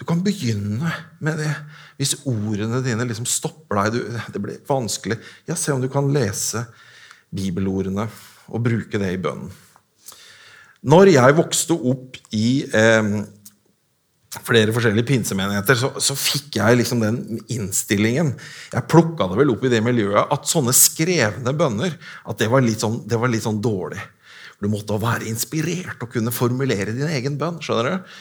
Du 0.00 0.06
kan 0.08 0.22
begynne 0.24 0.92
med 1.24 1.40
det. 1.40 1.52
Hvis 2.00 2.16
ordene 2.28 2.80
dine 2.84 3.06
liksom 3.08 3.28
stopper 3.28 3.80
deg, 3.80 3.96
du, 3.96 4.22
det 4.34 4.44
blir 4.44 4.62
vanskelig, 4.68 5.20
ja, 5.48 5.56
se 5.56 5.72
om 5.72 5.80
du 5.84 5.88
kan 5.92 6.08
lese 6.12 6.66
bibelordene 7.32 8.08
og 8.52 8.64
bruke 8.64 9.00
det 9.00 9.12
i 9.14 9.20
bønnen. 9.22 9.52
Når 10.82 11.12
jeg 11.12 11.36
vokste 11.38 11.76
opp 11.78 12.16
i 12.34 12.64
eh, 12.74 13.10
flere 14.42 14.72
forskjellige 14.74 15.06
pinsemenigheter, 15.06 15.78
så, 15.78 15.92
så, 16.02 16.16
fikk 16.18 16.56
jeg 16.58 16.78
liksom 16.80 17.02
den 17.04 17.20
innstillingen 17.52 18.32
Jeg 18.72 18.88
plukka 18.90 19.28
det 19.30 19.38
vel 19.38 19.52
opp 19.52 19.62
i 19.68 19.70
det 19.70 19.82
miljøet 19.84 20.32
at 20.34 20.48
sånne 20.48 20.74
skrevne 20.74 21.54
bønner 21.54 21.94
at 22.26 22.40
det 22.40 22.48
var 22.50 22.64
litt 22.64 22.82
sånn, 22.82 23.02
var 23.06 23.30
litt 23.30 23.46
sånn 23.46 23.62
dårlig. 23.62 24.00
Du 24.62 24.70
måtte 24.70 24.98
være 25.02 25.28
inspirert 25.30 26.02
og 26.02 26.10
kunne 26.14 26.34
formulere 26.34 26.94
din 26.94 27.10
egen 27.10 27.38
bønn. 27.38 27.60
skjønner 27.62 27.90
du? 27.90 28.18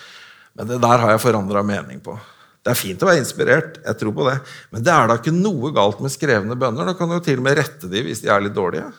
Men 0.57 0.69
det 0.69 0.81
der 0.83 1.01
har 1.01 1.13
jeg 1.13 1.23
forandra 1.23 1.63
mening 1.63 2.01
på. 2.03 2.17
Det 2.61 2.73
er 2.73 2.77
fint 2.77 3.01
å 3.01 3.07
være 3.09 3.23
inspirert, 3.23 3.79
jeg 3.81 3.97
tror 3.97 4.13
på 4.13 4.25
det, 4.27 4.35
men 4.69 4.83
det 4.85 4.91
er 4.93 5.07
da 5.09 5.15
ikke 5.17 5.33
noe 5.33 5.71
galt 5.73 6.01
med 6.03 6.13
skrevne 6.13 6.57
bønner. 6.59 6.91
Da 6.91 6.93
kan 6.97 7.09
du 7.09 7.15
jo 7.17 7.23
til 7.25 7.39
og 7.41 7.47
med 7.47 7.57
rette 7.57 7.89
de 7.89 8.03
hvis 8.05 8.21
de 8.21 8.29
er 8.29 8.43
litt 8.45 8.53
dårlige. 8.53 8.91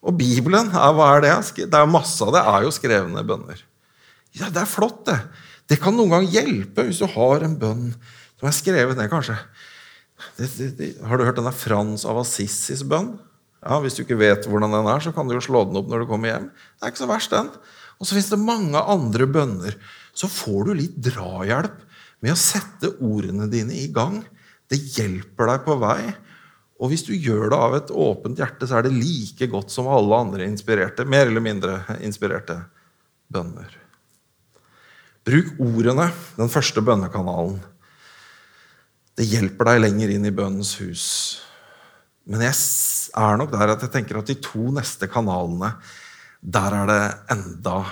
Og 0.00 0.16
Bibelen, 0.16 0.70
hva 0.72 1.10
er 1.18 1.26
det? 1.26 1.34
Det 1.60 1.76
er 1.76 1.90
Masse 1.90 2.24
av 2.24 2.32
det 2.32 2.40
er 2.48 2.64
jo 2.64 2.72
skrevne 2.72 3.24
bønner. 3.28 3.60
Ja, 4.32 4.48
Det 4.48 4.62
er 4.62 4.70
flott, 4.70 5.04
det. 5.10 5.18
Det 5.68 5.78
kan 5.82 5.94
noen 5.94 6.14
gang 6.14 6.26
hjelpe 6.26 6.86
hvis 6.88 7.02
du 7.02 7.06
har 7.12 7.44
en 7.44 7.58
bønn 7.60 7.90
som 8.40 8.48
er 8.48 8.56
skrevet 8.56 8.96
ned, 8.96 9.10
kanskje. 9.12 9.36
Det, 10.38 10.48
det, 10.56 10.68
det, 10.78 10.88
har 11.04 11.20
du 11.20 11.26
hørt 11.26 11.36
denne 11.38 11.52
Frans 11.54 12.06
av 12.08 12.18
Assissis 12.22 12.82
bønn? 12.88 13.18
Ja, 13.60 13.76
Hvis 13.84 13.98
du 13.98 14.02
ikke 14.06 14.18
vet 14.20 14.48
hvordan 14.48 14.72
den 14.72 14.88
er, 14.88 15.02
så 15.04 15.12
kan 15.12 15.28
du 15.28 15.36
jo 15.36 15.44
slå 15.44 15.66
den 15.68 15.76
opp 15.76 15.90
når 15.90 16.02
du 16.02 16.08
kommer 16.08 16.32
hjem. 16.32 16.48
Det 16.48 16.86
er 16.86 16.94
ikke 16.94 17.02
så 17.02 17.10
verst, 17.10 17.34
den. 17.34 17.50
Og 18.00 18.08
så 18.08 18.16
fins 18.16 18.30
det 18.32 18.40
mange 18.40 18.80
andre 18.80 19.26
bønner. 19.28 19.76
Så 20.20 20.28
får 20.28 20.68
du 20.68 20.74
litt 20.76 20.98
drahjelp 21.00 21.78
med 22.20 22.34
å 22.34 22.38
sette 22.38 22.92
ordene 23.00 23.48
dine 23.48 23.78
i 23.80 23.86
gang. 23.92 24.18
Det 24.68 24.76
hjelper 24.98 25.48
deg 25.48 25.64
på 25.64 25.76
vei. 25.80 26.00
Og 26.80 26.92
hvis 26.92 27.04
du 27.08 27.12
gjør 27.12 27.50
det 27.52 27.60
av 27.60 27.76
et 27.76 27.92
åpent 27.92 28.40
hjerte, 28.40 28.68
så 28.68 28.78
er 28.78 28.86
det 28.86 28.96
like 28.96 29.48
godt 29.52 29.72
som 29.72 29.88
alle 29.88 30.16
andre 30.16 30.48
inspirerte, 30.48 31.08
mer 31.08 31.28
eller 31.28 31.44
mindre 31.44 31.80
inspirerte 32.04 32.56
bønner. 33.32 33.72
Bruk 35.28 35.52
ordene, 35.60 36.08
den 36.36 36.52
første 36.52 36.80
bønnekanalen. 36.84 37.58
Det 39.16 39.28
hjelper 39.28 39.72
deg 39.72 39.82
lenger 39.84 40.12
inn 40.14 40.28
i 40.28 40.34
bønnens 40.34 40.74
hus. 40.80 41.06
Men 42.28 42.44
jeg 42.46 42.56
er 43.18 43.40
nok 43.40 43.52
der 43.52 43.74
at 43.74 43.84
jeg 43.84 43.92
tenker 43.92 44.20
at 44.20 44.28
de 44.30 44.38
to 44.40 44.70
neste 44.72 45.08
kanalene, 45.12 45.74
der 46.40 46.76
er 46.76 46.88
det 46.88 47.02
enda 47.36 47.82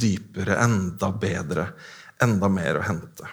dypere, 0.00 0.58
enda 0.64 1.10
bedre, 1.14 1.68
enda 2.22 2.50
mer 2.50 2.80
å 2.80 2.86
hente. 2.86 3.28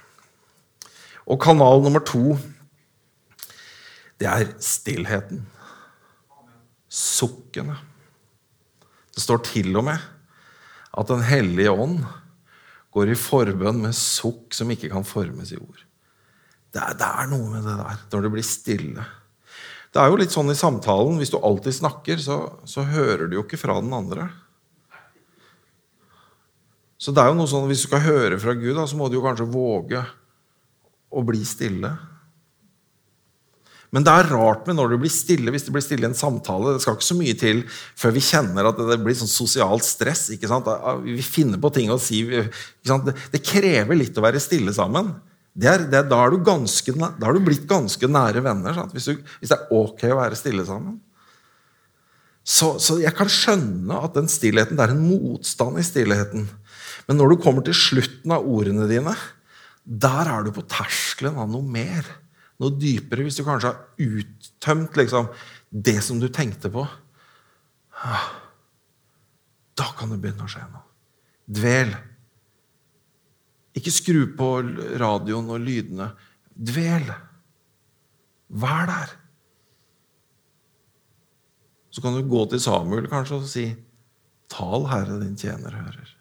Og 1.32 1.40
kanal 1.42 1.84
nummer 1.84 2.04
to 2.06 2.36
det 4.22 4.30
er 4.30 4.52
stillheten. 4.62 5.42
Sukkene. 6.92 7.80
Det 9.12 9.24
står 9.24 9.42
til 9.48 9.74
og 9.80 9.88
med 9.90 10.10
at 10.92 11.08
Den 11.08 11.24
hellige 11.24 11.72
ånd 11.72 12.04
går 12.92 13.14
i 13.14 13.18
forbønn 13.18 13.80
med 13.86 13.96
sukk 13.96 14.52
som 14.54 14.72
ikke 14.74 14.92
kan 14.92 15.08
formes 15.08 15.54
i 15.56 15.60
ord. 15.60 15.80
Det 16.72 16.80
er, 16.80 16.96
det 17.00 17.08
er, 17.08 17.30
noe 17.32 17.48
med 17.52 17.64
det 17.68 17.78
der, 17.80 18.02
når 18.12 18.26
det 18.26 18.32
blir 18.34 18.46
stille. 18.48 19.06
Det 19.92 20.00
er 20.00 20.12
jo 20.12 20.20
litt 20.20 20.36
sånn 20.36 20.52
i 20.52 20.60
samtalen. 20.60 21.18
Hvis 21.20 21.32
du 21.32 21.40
alltid 21.40 21.76
snakker, 21.76 22.20
så, 22.20 22.38
så 22.68 22.84
hører 22.88 23.26
du 23.28 23.38
jo 23.40 23.46
ikke 23.46 23.60
fra 23.60 23.80
den 23.80 23.96
andre. 23.96 24.28
Så 27.02 27.14
det 27.16 27.24
er 27.24 27.32
jo 27.32 27.40
noe 27.40 27.50
sånn, 27.50 27.66
Hvis 27.72 27.84
du 27.84 27.90
skal 27.90 28.06
høre 28.06 28.38
fra 28.42 28.54
Gud, 28.54 28.76
da, 28.78 28.86
så 28.86 29.00
må 29.00 29.10
du 29.10 29.18
jo 29.18 29.26
kanskje 29.26 29.50
våge 29.50 30.04
å 31.12 31.24
bli 31.26 31.42
stille. 31.48 31.90
Men 33.92 34.06
det 34.08 34.12
er 34.14 34.30
rart 34.32 34.68
med 34.70 34.78
når 34.78 34.94
det 34.94 35.00
blir 35.02 35.12
stille, 35.12 35.52
hvis 35.52 35.66
det 35.68 35.74
blir 35.76 35.84
stille 35.84 36.06
i 36.06 36.10
en 36.12 36.16
samtale. 36.16 36.78
Det 36.78 36.84
skal 36.84 36.96
ikke 36.96 37.10
så 37.10 37.18
mye 37.20 37.36
til 37.36 37.66
før 38.00 38.14
vi 38.16 38.24
kjenner 38.24 38.70
at 38.70 38.80
det 38.88 39.00
blir 39.04 39.18
sånn 39.20 39.32
sosialt 39.32 39.84
stress. 39.84 40.30
ikke 40.32 40.48
sant? 40.48 40.70
Vi 41.04 41.26
finner 41.26 41.60
på 41.60 41.74
ting 41.76 41.92
å 41.92 42.00
si. 42.00 42.22
Det 42.24 43.44
krever 43.44 44.00
litt 44.00 44.16
å 44.16 44.24
være 44.24 44.40
stille 44.40 44.72
sammen. 44.76 45.12
Det 45.52 45.68
er, 45.68 45.84
det 45.92 46.00
er, 46.00 46.08
da, 46.08 46.22
er 46.24 46.38
ganske, 46.48 46.94
da, 46.96 47.12
har 47.26 47.36
du 47.36 47.44
blitt 47.44 47.68
ganske 47.68 48.08
nære 48.08 48.46
venner. 48.46 48.78
Hvis, 48.94 49.10
du, 49.10 49.20
hvis, 49.42 49.52
det 49.52 49.58
er 49.58 49.74
ok 49.76 50.06
å 50.14 50.22
være 50.22 50.40
stille 50.40 50.64
sammen. 50.70 51.02
Så, 52.48 52.78
så, 52.82 52.96
jeg 53.04 53.12
kan 53.18 53.30
skjønne 53.30 54.00
at 54.08 54.16
den 54.16 54.32
stillheten, 54.32 54.80
det 54.80 54.88
er 54.88 54.96
en 54.96 55.04
motstand 55.04 55.82
i 55.82 55.86
stillheten. 55.86 56.48
Men 57.12 57.20
når 57.20 57.34
du 57.34 57.42
kommer 57.44 57.66
til 57.68 57.76
slutten 57.76 58.32
av 58.32 58.48
ordene 58.48 58.88
dine, 58.88 59.12
der 59.84 60.30
er 60.32 60.46
du 60.46 60.54
på 60.56 60.64
terskelen 60.72 61.36
av 61.36 61.50
noe 61.52 61.66
mer 61.68 62.08
noe 62.62 62.78
dypere, 62.78 63.26
hvis 63.26 63.40
du 63.40 63.46
kanskje 63.46 63.72
har 63.72 64.06
uttømt 64.22 65.00
liksom, 65.00 65.32
det 65.72 65.98
som 66.06 66.20
du 66.22 66.28
tenkte 66.34 66.70
på 66.74 66.84
ah, 68.04 68.28
Da 69.78 69.88
kan 69.98 70.14
det 70.14 70.20
begynne 70.22 70.46
å 70.46 70.52
skje 70.52 70.64
noe. 70.68 70.84
Dvel. 71.52 71.94
Ikke 73.78 73.94
skru 73.94 74.22
på 74.38 74.52
radioen 75.02 75.50
og 75.52 75.64
lydene. 75.64 76.12
Dvel. 76.54 77.08
Vær 78.62 78.88
der. 78.92 79.18
Så 81.92 82.04
kan 82.04 82.16
du 82.16 82.24
gå 82.30 82.46
til 82.52 82.62
Samuel 82.64 83.10
kanskje 83.12 83.40
og 83.42 83.48
si 83.50 83.68
Tal, 84.52 84.86
Herre, 84.92 85.18
din 85.24 85.38
tjener 85.40 85.76
hører. 85.80 86.18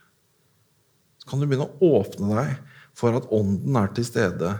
Kan 1.30 1.40
du 1.40 1.46
begynne 1.46 1.68
å 1.70 1.94
åpne 2.00 2.34
deg 2.34 2.76
for 2.98 3.14
at 3.16 3.30
Ånden 3.32 3.78
er 3.78 3.94
til 3.94 4.06
stede 4.06 4.52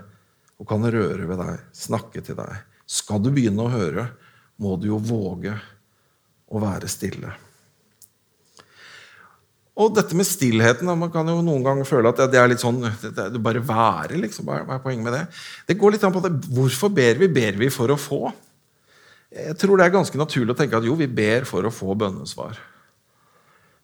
og 0.60 0.68
kan 0.68 0.84
røre 0.84 1.26
ved 1.26 1.40
deg, 1.40 1.62
snakke 1.74 2.22
til 2.22 2.38
deg. 2.38 2.64
Skal 2.86 3.22
du 3.22 3.30
begynne 3.34 3.64
å 3.64 3.72
høre, 3.72 4.10
må 4.60 4.76
du 4.78 4.90
jo 4.90 4.98
våge 5.02 5.54
å 6.50 6.60
være 6.62 6.90
stille. 6.90 7.32
Og 9.80 9.94
dette 9.96 10.16
med 10.18 10.26
stillheten 10.28 10.90
Man 10.98 11.12
kan 11.14 11.28
jo 11.30 11.38
noen 11.40 11.62
ganger 11.64 11.86
føle 11.88 12.10
at 12.10 12.18
det 12.28 12.36
er 12.36 12.50
litt 12.50 12.60
sånn 12.60 12.82
det 12.82 13.14
er 13.14 13.38
Bare 13.40 13.62
være, 13.64 14.18
liksom. 14.20 14.50
Hva 14.50 14.76
er 14.76 14.82
poenget 14.82 15.06
med 15.06 15.14
det? 15.16 15.22
Det 15.70 15.78
går 15.80 15.94
litt 15.94 16.04
an 16.04 16.12
på 16.12 16.22
det. 16.24 16.34
Hvorfor 16.52 16.92
ber 16.92 17.22
vi? 17.22 17.30
Ber 17.32 17.56
vi 17.60 17.70
for 17.72 17.94
å 17.94 17.98
få? 18.00 18.20
Jeg 19.30 19.54
tror 19.62 19.78
det 19.78 19.86
er 19.86 19.94
ganske 19.94 20.18
naturlig 20.18 20.52
å 20.52 20.58
tenke 20.58 20.76
at 20.76 20.86
jo, 20.86 20.96
vi 20.98 21.06
ber 21.06 21.46
for 21.48 21.64
å 21.64 21.72
få 21.72 21.94
bønnesvar. 21.96 22.58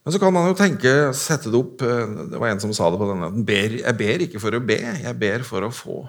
Men 0.07 0.15
så 0.15 0.21
kan 0.23 0.31
man 0.31 0.47
jo 0.47 0.55
tenke, 0.55 0.91
sette 1.19 1.51
det 1.51 1.59
opp 1.59 1.81
Det 1.83 2.39
var 2.39 2.53
en 2.53 2.61
som 2.63 2.71
sa 2.77 2.93
det 2.95 3.01
på 3.01 3.09
denne 3.11 3.33
Jeg 3.83 3.99
ber 3.99 4.23
ikke 4.23 4.39
for 4.43 4.55
å 4.55 4.63
be, 4.63 4.79
jeg 5.03 5.19
ber 5.19 5.43
for 5.47 5.67
å 5.67 5.73
få. 5.75 6.05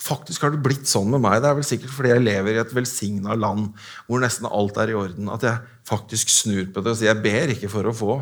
Faktisk 0.00 0.46
har 0.46 0.54
det 0.54 0.62
blitt 0.64 0.86
sånn 0.88 1.10
med 1.12 1.20
meg. 1.20 1.40
Det 1.42 1.48
er 1.50 1.56
vel 1.58 1.66
sikkert 1.66 1.92
fordi 1.92 2.12
jeg 2.14 2.22
lever 2.22 2.54
i 2.54 2.60
et 2.62 2.70
velsigna 2.72 3.34
land 3.36 3.72
hvor 4.06 4.22
nesten 4.22 4.46
alt 4.48 4.78
er 4.80 4.92
i 4.92 4.96
orden, 4.96 5.28
at 5.34 5.42
jeg 5.44 5.58
faktisk 5.90 6.30
snur 6.32 6.70
på 6.70 6.84
det 6.84 6.94
og 6.94 7.00
sier 7.00 7.10
jeg 7.10 7.24
ber 7.24 7.52
ikke 7.52 7.72
for 7.72 7.90
å 7.90 7.96
få, 7.96 8.14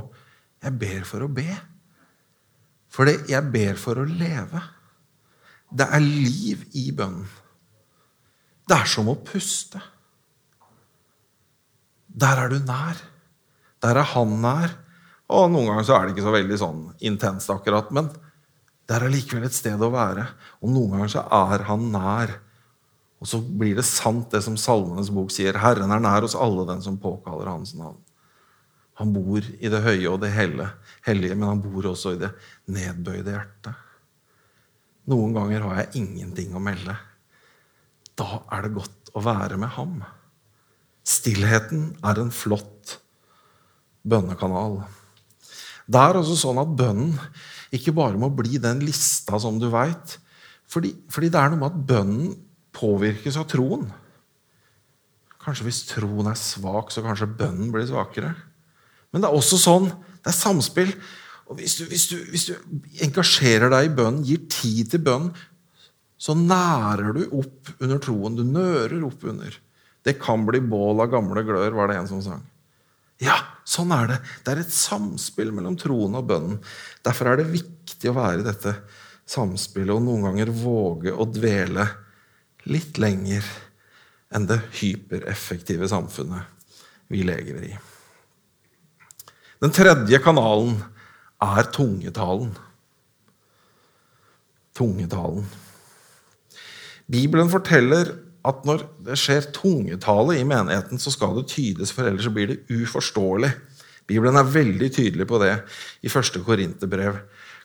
jeg 0.64 0.74
ber 0.80 1.04
for 1.06 1.26
å 1.26 1.28
be. 1.30 1.46
For 2.90 3.12
jeg 3.12 3.44
ber 3.52 3.78
for 3.78 4.00
å 4.00 4.08
leve. 4.08 4.64
Det 5.68 5.84
er 5.84 6.02
liv 6.02 6.64
i 6.80 6.88
bønnen. 6.96 7.28
Det 8.68 8.76
er 8.76 8.88
som 8.88 9.12
å 9.12 9.18
puste. 9.20 9.80
Der 12.08 12.42
er 12.42 12.50
du 12.50 12.58
nær. 12.64 12.98
Der 13.84 14.00
er 14.00 14.10
han 14.14 14.34
nær. 14.42 14.74
Og 15.28 15.50
noen 15.52 15.68
ganger 15.68 15.84
så 15.84 15.96
er 15.96 16.06
det 16.06 16.16
ikke 16.16 16.26
så 16.26 16.34
veldig 16.34 16.58
sånn 16.58 16.82
intenst 17.04 17.50
akkurat, 17.52 17.90
men 17.92 18.08
det 18.88 18.96
er 18.96 19.04
allikevel 19.04 19.44
et 19.44 19.56
sted 19.56 19.82
å 19.84 19.90
være. 19.92 20.24
Og 20.64 20.72
noen 20.72 20.94
ganger 20.96 21.10
så 21.12 21.24
er 21.36 21.66
han 21.68 21.90
nær. 21.92 22.32
Og 23.20 23.28
så 23.28 23.40
blir 23.42 23.76
det 23.76 23.84
sant, 23.84 24.30
det 24.32 24.40
som 24.46 24.56
Salmenes 24.56 25.10
bok 25.12 25.32
sier. 25.34 25.58
Herren 25.60 25.92
er 25.92 26.00
nær 26.00 26.24
hos 26.24 26.38
alle 26.38 26.64
den 26.70 26.80
som 26.84 26.96
påkaller 27.02 27.50
hans 27.50 27.74
navn. 27.76 27.98
Han 28.98 29.12
bor 29.14 29.38
i 29.38 29.70
det 29.70 29.82
høye 29.84 30.08
og 30.10 30.22
det 30.24 30.32
hellige, 30.32 31.34
men 31.36 31.46
han 31.46 31.60
bor 31.62 31.90
også 31.92 32.16
i 32.16 32.22
det 32.22 32.32
nedbøyde 32.72 33.34
hjertet. 33.34 33.84
Noen 35.08 35.36
ganger 35.36 35.66
har 35.66 35.82
jeg 35.82 36.02
ingenting 36.02 36.56
å 36.56 36.62
melde. 36.62 36.96
Da 38.18 38.40
er 38.56 38.66
det 38.66 38.74
godt 38.74 39.12
å 39.14 39.22
være 39.24 39.60
med 39.60 39.70
ham. 39.76 40.00
Stillheten 41.06 41.92
er 42.04 42.18
en 42.20 42.32
flott 42.34 42.98
bønnekanal. 44.10 44.80
Det 45.88 46.00
er 46.00 46.18
altså 46.20 46.36
sånn 46.36 46.60
at 46.60 46.74
bønnen 46.78 47.14
ikke 47.74 47.94
bare 47.96 48.18
må 48.20 48.30
bli 48.32 48.60
den 48.60 48.80
lista 48.84 49.38
som 49.40 49.60
du 49.60 49.68
veit. 49.72 50.16
Fordi, 50.68 50.92
fordi, 51.12 51.30
det 51.32 51.40
er 51.40 51.52
noe 51.52 51.62
med 51.62 51.70
at 51.70 51.86
bønnen 51.88 52.34
påvirkes 52.76 53.38
av 53.40 53.48
troen. 53.48 53.86
Kanskje 55.40 55.68
hvis 55.68 55.84
troen 55.88 56.28
er 56.28 56.36
svak, 56.38 56.92
så 56.92 57.04
kanskje 57.04 57.30
bønnen 57.38 57.72
blir 57.72 57.86
svakere. 57.88 58.34
Men 59.12 59.24
det 59.24 59.30
er 59.30 59.36
også 59.36 59.60
sånn. 59.60 59.88
Det 60.20 60.32
er 60.32 60.36
samspill. 60.36 60.92
Og 61.48 61.60
hvis 61.60 61.78
du, 61.80 61.86
hvis 61.88 62.08
du, 62.10 62.16
hvis 62.28 62.48
du 62.50 62.54
engasjerer 63.06 63.72
deg 63.72 63.88
i 63.88 63.94
bønnen, 63.96 64.24
gir 64.28 64.44
tid 64.52 64.92
til 64.92 65.04
bønnen, 65.06 65.32
så 66.18 66.34
nærer 66.36 67.14
du 67.14 67.22
opp 67.38 67.72
under 67.78 68.00
troen. 68.02 68.36
Du 68.36 68.44
nører 68.44 69.00
opp 69.06 69.24
under. 69.30 69.54
Det 70.04 70.18
kan 70.20 70.44
bli 70.46 70.60
bål 70.60 71.04
av 71.04 71.12
gamle 71.14 71.44
glør, 71.46 71.76
var 71.78 71.90
det 71.90 72.00
en 72.00 72.10
som 72.10 72.20
sang. 72.24 72.44
Ja, 73.22 73.38
sånn 73.68 73.92
er 73.94 74.10
det. 74.12 74.18
Det 74.44 74.54
er 74.54 74.62
et 74.62 74.74
samspill 74.74 75.52
mellom 75.54 75.76
troen 75.80 76.16
og 76.18 76.28
bønnen. 76.30 76.58
Derfor 77.04 77.30
er 77.30 77.40
det 77.40 77.52
viktig 77.52 78.10
å 78.10 78.16
være 78.16 78.42
i 78.42 78.46
dette 78.46 78.74
samspillet 79.28 79.92
og 79.92 80.04
noen 80.06 80.28
ganger 80.30 80.52
våge 80.56 81.12
å 81.12 81.26
dvele 81.28 81.84
litt 82.68 83.00
lenger 83.00 83.44
enn 84.34 84.48
det 84.48 84.60
hypereffektive 84.80 85.88
samfunnet 85.88 86.48
vi 87.12 87.22
lever 87.24 87.68
i. 87.70 87.74
Den 89.58 89.72
tredje 89.74 90.20
kanalen 90.22 90.76
er 91.42 91.68
tungetalen. 91.74 92.52
Tungetalen. 94.76 95.46
Bibelen 97.08 97.50
forteller 97.50 98.12
at 98.48 98.64
når 98.68 98.84
det 99.04 99.18
skjer 99.20 99.50
tungetale 99.54 100.38
i 100.38 100.46
menigheten, 100.48 101.00
så 101.00 101.12
skal 101.12 101.36
det 101.36 101.50
tydes, 101.52 101.92
for 101.94 102.08
ellers 102.08 102.30
blir 102.32 102.52
det 102.52 102.62
uforståelig. 102.72 103.52
Bibelen 104.08 104.38
er 104.40 104.48
veldig 104.48 104.88
tydelig 104.94 105.26
på 105.28 105.40
det 105.42 105.52
i 106.00 106.08
1. 106.08 106.40
Korinterbrev, 106.46 107.20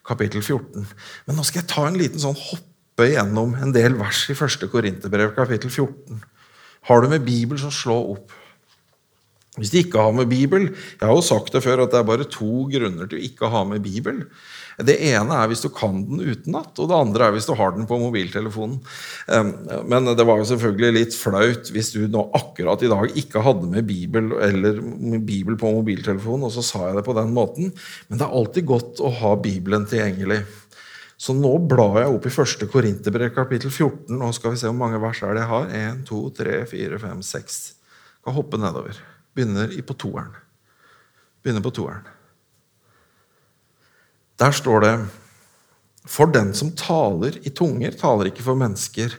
kapittel 0.06 0.44
14. 0.44 0.86
Men 1.28 1.40
nå 1.40 1.46
skal 1.48 1.62
jeg 1.62 1.72
ta 1.72 1.88
en 1.88 2.00
liten 2.00 2.20
sånn 2.20 2.36
hoppe 2.36 3.08
gjennom 3.13 3.56
en 3.56 3.72
del 3.75 3.96
vers 4.00 4.25
i 4.28 4.36
1. 4.36 4.68
Korinterbrev, 4.72 5.32
kapittel 5.38 5.72
14. 5.72 6.24
Har 6.90 7.02
du 7.02 7.08
med 7.13 7.24
Bibel, 7.24 7.60
så 7.60 7.72
slå 7.72 8.00
opp. 8.18 8.34
Hvis 9.60 9.69
de 9.69 9.83
ikke 9.83 10.01
har 10.01 10.13
med 10.17 10.31
Bibel 10.31 10.63
Jeg 10.72 11.03
har 11.05 11.13
jo 11.13 11.22
sagt 11.22 11.53
det 11.53 11.62
før 11.62 11.83
at 11.83 11.91
det 11.93 12.00
er 12.00 12.07
bare 12.07 12.25
to 12.25 12.65
grunner 12.72 13.05
til 13.05 13.19
å 13.19 13.25
ikke 13.27 13.51
ha 13.53 13.62
med 13.69 13.83
Bibel. 13.86 14.24
Det 14.81 14.95
ene 15.05 15.36
er 15.38 15.50
hvis 15.51 15.62
du 15.62 15.67
kan 15.69 16.00
den 16.07 16.24
utenat, 16.24 16.72
og 16.81 16.88
det 16.89 16.98
andre 16.98 17.27
er 17.27 17.36
hvis 17.36 17.45
du 17.45 17.53
har 17.60 17.75
den 17.75 17.86
på 17.86 18.00
mobiltelefonen. 18.01 18.79
Men 19.86 20.10
det 20.17 20.25
var 20.25 20.41
jo 20.41 20.48
selvfølgelig 20.50 20.95
litt 20.95 21.17
flaut 21.17 21.69
hvis 21.75 21.91
du 21.93 22.07
nå 22.10 22.24
akkurat 22.33 22.81
i 22.81 22.89
dag 22.89 23.13
ikke 23.22 23.44
hadde 23.46 23.70
med 23.70 23.85
Bibel 23.85 24.33
eller 24.42 24.81
Bibel 25.22 25.59
på 25.61 25.75
mobiltelefonen, 25.77 26.48
og 26.50 26.55
så 26.55 26.66
sa 26.66 26.87
jeg 26.87 26.98
det 26.98 27.05
på 27.05 27.18
den 27.20 27.29
måten. 27.37 27.70
Men 28.09 28.18
det 28.18 28.25
er 28.25 28.33
alltid 28.42 28.70
godt 28.74 29.05
å 29.05 29.13
ha 29.22 29.35
Bibelen 29.37 29.85
tilgjengelig. 29.85 30.42
Så 31.22 31.37
nå 31.37 31.53
blar 31.70 32.01
jeg 32.01 32.18
opp 32.18 32.25
i 32.27 32.33
1. 32.33 32.68
Korinterbrev 32.74 33.29
kapittel 33.37 33.70
14. 33.70 34.18
og 34.18 34.33
skal 34.35 34.55
vi 34.55 34.59
se 34.59 34.68
hvor 34.68 34.81
mange 34.81 35.00
vers 35.00 35.22
er 35.22 35.37
det 35.37 35.46
jeg 35.46 35.53
har. 35.53 35.72
1, 35.85 36.03
2, 36.09 36.25
3, 36.42 36.61
4, 36.74 37.03
5, 37.05 37.25
6. 37.29 37.63
Jeg 37.70 38.24
Skal 38.24 38.42
hoppe 38.42 38.57
nedover. 38.57 39.13
Begynner 39.33 39.74
på 39.81 39.96
toeren. 39.98 40.33
Begynner 41.43 41.63
på 41.65 41.74
toeren. 41.74 42.07
Der 44.39 44.51
står 44.51 44.81
det 44.83 44.93
For 46.09 46.27
den 46.27 46.51
som 46.53 46.74
taler 46.75 47.37
i 47.48 47.50
tunger, 47.50 47.93
taler 47.96 48.27
ikke 48.27 48.43
for 48.43 48.59
mennesker, 48.59 49.13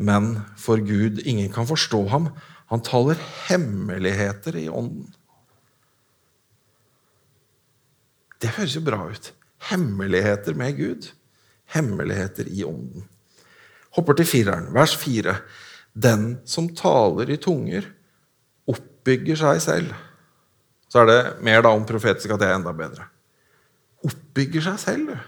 men 0.00 0.38
for 0.56 0.80
Gud. 0.80 1.20
Ingen 1.20 1.52
kan 1.52 1.68
forstå 1.68 2.06
ham. 2.08 2.30
Han 2.72 2.80
taler 2.80 3.20
hemmeligheter 3.48 4.56
i 4.56 4.68
ånden. 4.72 5.10
Det 8.40 8.54
høres 8.56 8.76
jo 8.76 8.80
bra 8.84 9.02
ut. 9.10 9.32
Hemmeligheter 9.68 10.56
med 10.56 10.76
Gud. 10.76 11.10
Hemmeligheter 11.76 12.48
i 12.48 12.64
ånden. 12.64 13.04
Hopper 13.94 14.16
til 14.18 14.26
fireren, 14.26 14.72
vers 14.74 14.96
fire. 14.96 15.36
Den 15.92 16.40
som 16.48 16.72
taler 16.76 17.30
i 17.30 17.36
tunger, 17.36 17.86
oppbygger 19.04 19.36
seg 19.36 19.60
selv. 19.60 19.96
Så 20.88 21.02
er 21.02 21.10
det 21.10 21.20
mer 21.44 21.60
da 21.64 21.74
om 21.76 21.84
profetisk 21.84 22.32
at 22.32 22.40
det 22.40 22.48
er 22.48 22.56
enda 22.56 22.72
bedre 22.72 23.10
oppbygger 24.04 24.64
seg 24.66 24.80
selv. 24.82 25.06
du. 25.08 25.18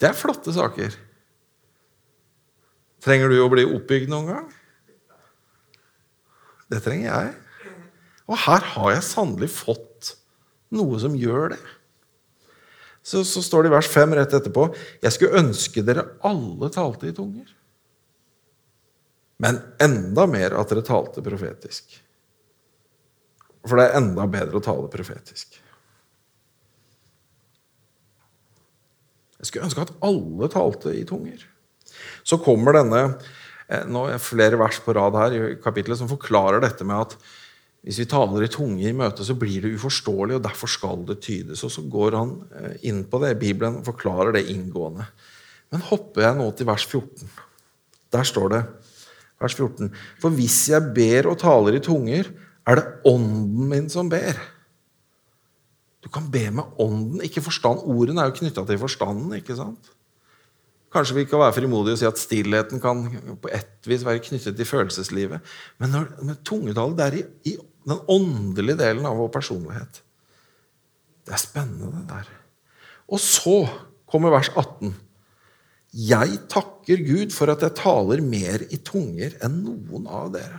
Det 0.00 0.10
er 0.10 0.18
flotte 0.18 0.52
saker. 0.52 0.96
Trenger 3.04 3.30
du 3.30 3.38
å 3.40 3.50
bli 3.52 3.64
oppbygd 3.68 4.10
noen 4.10 4.30
gang? 4.32 4.46
Det 6.72 6.82
trenger 6.82 7.06
jeg. 7.06 7.34
Og 8.26 8.40
her 8.42 8.64
har 8.74 8.94
jeg 8.96 9.06
sannelig 9.06 9.52
fått 9.54 10.16
noe 10.74 10.98
som 10.98 11.14
gjør 11.14 11.54
det. 11.54 11.62
Så, 13.06 13.22
så 13.22 13.38
står 13.44 13.62
det 13.62 13.70
i 13.70 13.76
vers 13.76 13.86
5 13.86 14.16
rett 14.18 14.32
etterpå 14.34 14.64
Jeg 14.98 15.14
skulle 15.14 15.38
ønske 15.38 15.84
dere 15.86 16.08
alle 16.26 16.72
talte 16.74 17.06
i 17.06 17.14
tunger. 17.14 17.46
Men 19.42 19.60
enda 19.82 20.24
mer 20.30 20.56
at 20.56 20.72
dere 20.72 20.84
talte 20.86 21.24
profetisk. 21.24 21.98
For 23.66 23.78
det 23.78 23.88
er 23.88 23.98
enda 24.00 24.26
bedre 24.30 24.60
å 24.60 24.64
tale 24.64 24.90
profetisk. 24.92 25.58
Jeg 29.36 29.50
skulle 29.50 29.66
ønske 29.68 29.84
at 29.84 29.96
alle 30.06 30.48
talte 30.52 30.94
i 30.96 31.04
tunger. 31.08 31.42
Så 32.26 32.38
kommer 32.42 32.78
denne 32.78 33.02
eh, 33.68 33.84
nå 33.86 34.06
er 34.10 34.22
flere 34.22 34.58
vers 34.60 34.78
på 34.82 34.94
rad 34.96 35.18
her 35.20 35.36
i 35.36 35.42
kapitlet 35.62 36.00
som 36.00 36.10
forklarer 36.10 36.62
dette 36.64 36.86
med 36.88 37.04
at 37.04 37.18
hvis 37.86 38.00
vi 38.02 38.08
taler 38.10 38.42
i 38.42 38.50
tunge 38.50 38.82
i 38.82 38.94
møte, 38.96 39.22
så 39.22 39.36
blir 39.38 39.62
det 39.62 39.76
uforståelig, 39.76 40.40
og 40.40 40.42
derfor 40.42 40.70
skal 40.70 41.04
det 41.06 41.20
tydes. 41.22 41.60
Og 41.62 41.70
så 41.70 41.84
går 41.86 42.16
han 42.18 42.32
eh, 42.58 42.72
inn 42.90 43.04
på 43.06 43.20
det. 43.22 43.36
Bibelen 43.38 43.78
forklarer 43.86 44.34
det 44.34 44.48
inngående. 44.50 45.06
Men 45.70 45.84
hopper 45.86 46.24
jeg 46.24 46.38
nå 46.40 46.48
til 46.58 46.66
vers 46.66 46.86
14. 46.88 47.30
Der 48.16 48.26
står 48.26 48.50
det, 48.50 48.60
vers 49.40 49.56
14, 49.56 49.90
For 50.22 50.34
hvis 50.34 50.58
jeg 50.72 50.92
ber 50.96 51.30
og 51.30 51.40
taler 51.42 51.76
i 51.76 51.82
tunger, 51.84 52.30
er 52.66 52.78
det 52.78 52.86
ånden 53.06 53.68
min 53.70 53.90
som 53.92 54.08
ber. 54.10 54.38
Du 56.02 56.10
kan 56.12 56.30
be 56.30 56.44
med 56.54 56.78
ånden, 56.78 57.20
ikke 57.26 57.42
forstand. 57.42 57.82
Ordene 57.82 58.22
er 58.22 58.30
jo 58.30 58.38
knytta 58.38 58.64
til 58.66 58.78
forstanden. 58.78 59.32
ikke 59.38 59.56
sant? 59.58 59.92
Kanskje 60.94 61.16
vi 61.16 61.24
kan 61.28 61.42
være 61.42 61.56
frimodige 61.56 61.96
og 61.96 62.00
si 62.00 62.06
at 62.08 62.20
stillheten 62.20 62.80
kan 62.80 63.02
på 63.42 63.50
ett 63.52 63.88
vis 63.90 64.04
være 64.06 64.22
knyttet 64.22 64.56
til 64.56 64.68
følelseslivet. 64.68 65.42
Men 65.82 65.92
når, 65.92 66.06
med 66.22 66.44
tungetallet 66.46 66.98
det 66.98 67.06
er 67.06 67.16
i, 67.18 67.24
i, 67.52 67.56
den 67.86 68.02
åndelige 68.10 68.78
delen 68.78 69.06
av 69.06 69.18
vår 69.18 69.32
personlighet. 69.34 70.00
Det 71.26 71.34
er 71.34 71.42
spennende, 71.42 71.90
det 71.90 72.06
der. 72.10 72.30
Og 73.10 73.20
så 73.22 73.66
kommer 74.10 74.34
vers 74.34 74.50
18. 74.54 74.94
Jeg 75.96 76.40
takker 76.52 77.00
Gud 77.06 77.32
for 77.32 77.48
at 77.48 77.62
jeg 77.64 77.76
taler 77.78 78.20
mer 78.20 78.66
i 78.68 78.78
tunger 78.84 79.36
enn 79.44 79.62
noen 79.64 80.08
av 80.12 80.32
dere. 80.34 80.58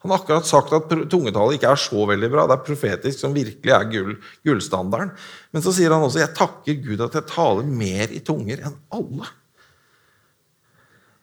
Han 0.00 0.14
har 0.14 0.22
akkurat 0.22 0.48
sagt 0.48 0.72
at 0.72 0.88
tungetallet 1.12 1.58
ikke 1.58 1.74
er 1.74 1.80
så 1.80 2.06
veldig 2.08 2.30
bra. 2.32 2.46
Det 2.48 2.54
er 2.56 2.64
profetisk, 2.64 3.18
som 3.20 3.34
virkelig 3.36 3.74
er 3.76 3.90
gull, 3.90 4.14
gullstandarden. 4.48 5.10
Men 5.52 5.64
så 5.64 5.74
sier 5.76 5.92
han 5.92 6.06
også 6.06 6.22
jeg 6.22 6.32
takker 6.38 6.78
Gud 6.86 7.04
at 7.04 7.18
jeg 7.18 7.28
taler 7.28 7.68
mer 7.68 8.14
i 8.16 8.22
tunger 8.24 8.64
enn 8.64 8.78
alle. 8.96 9.28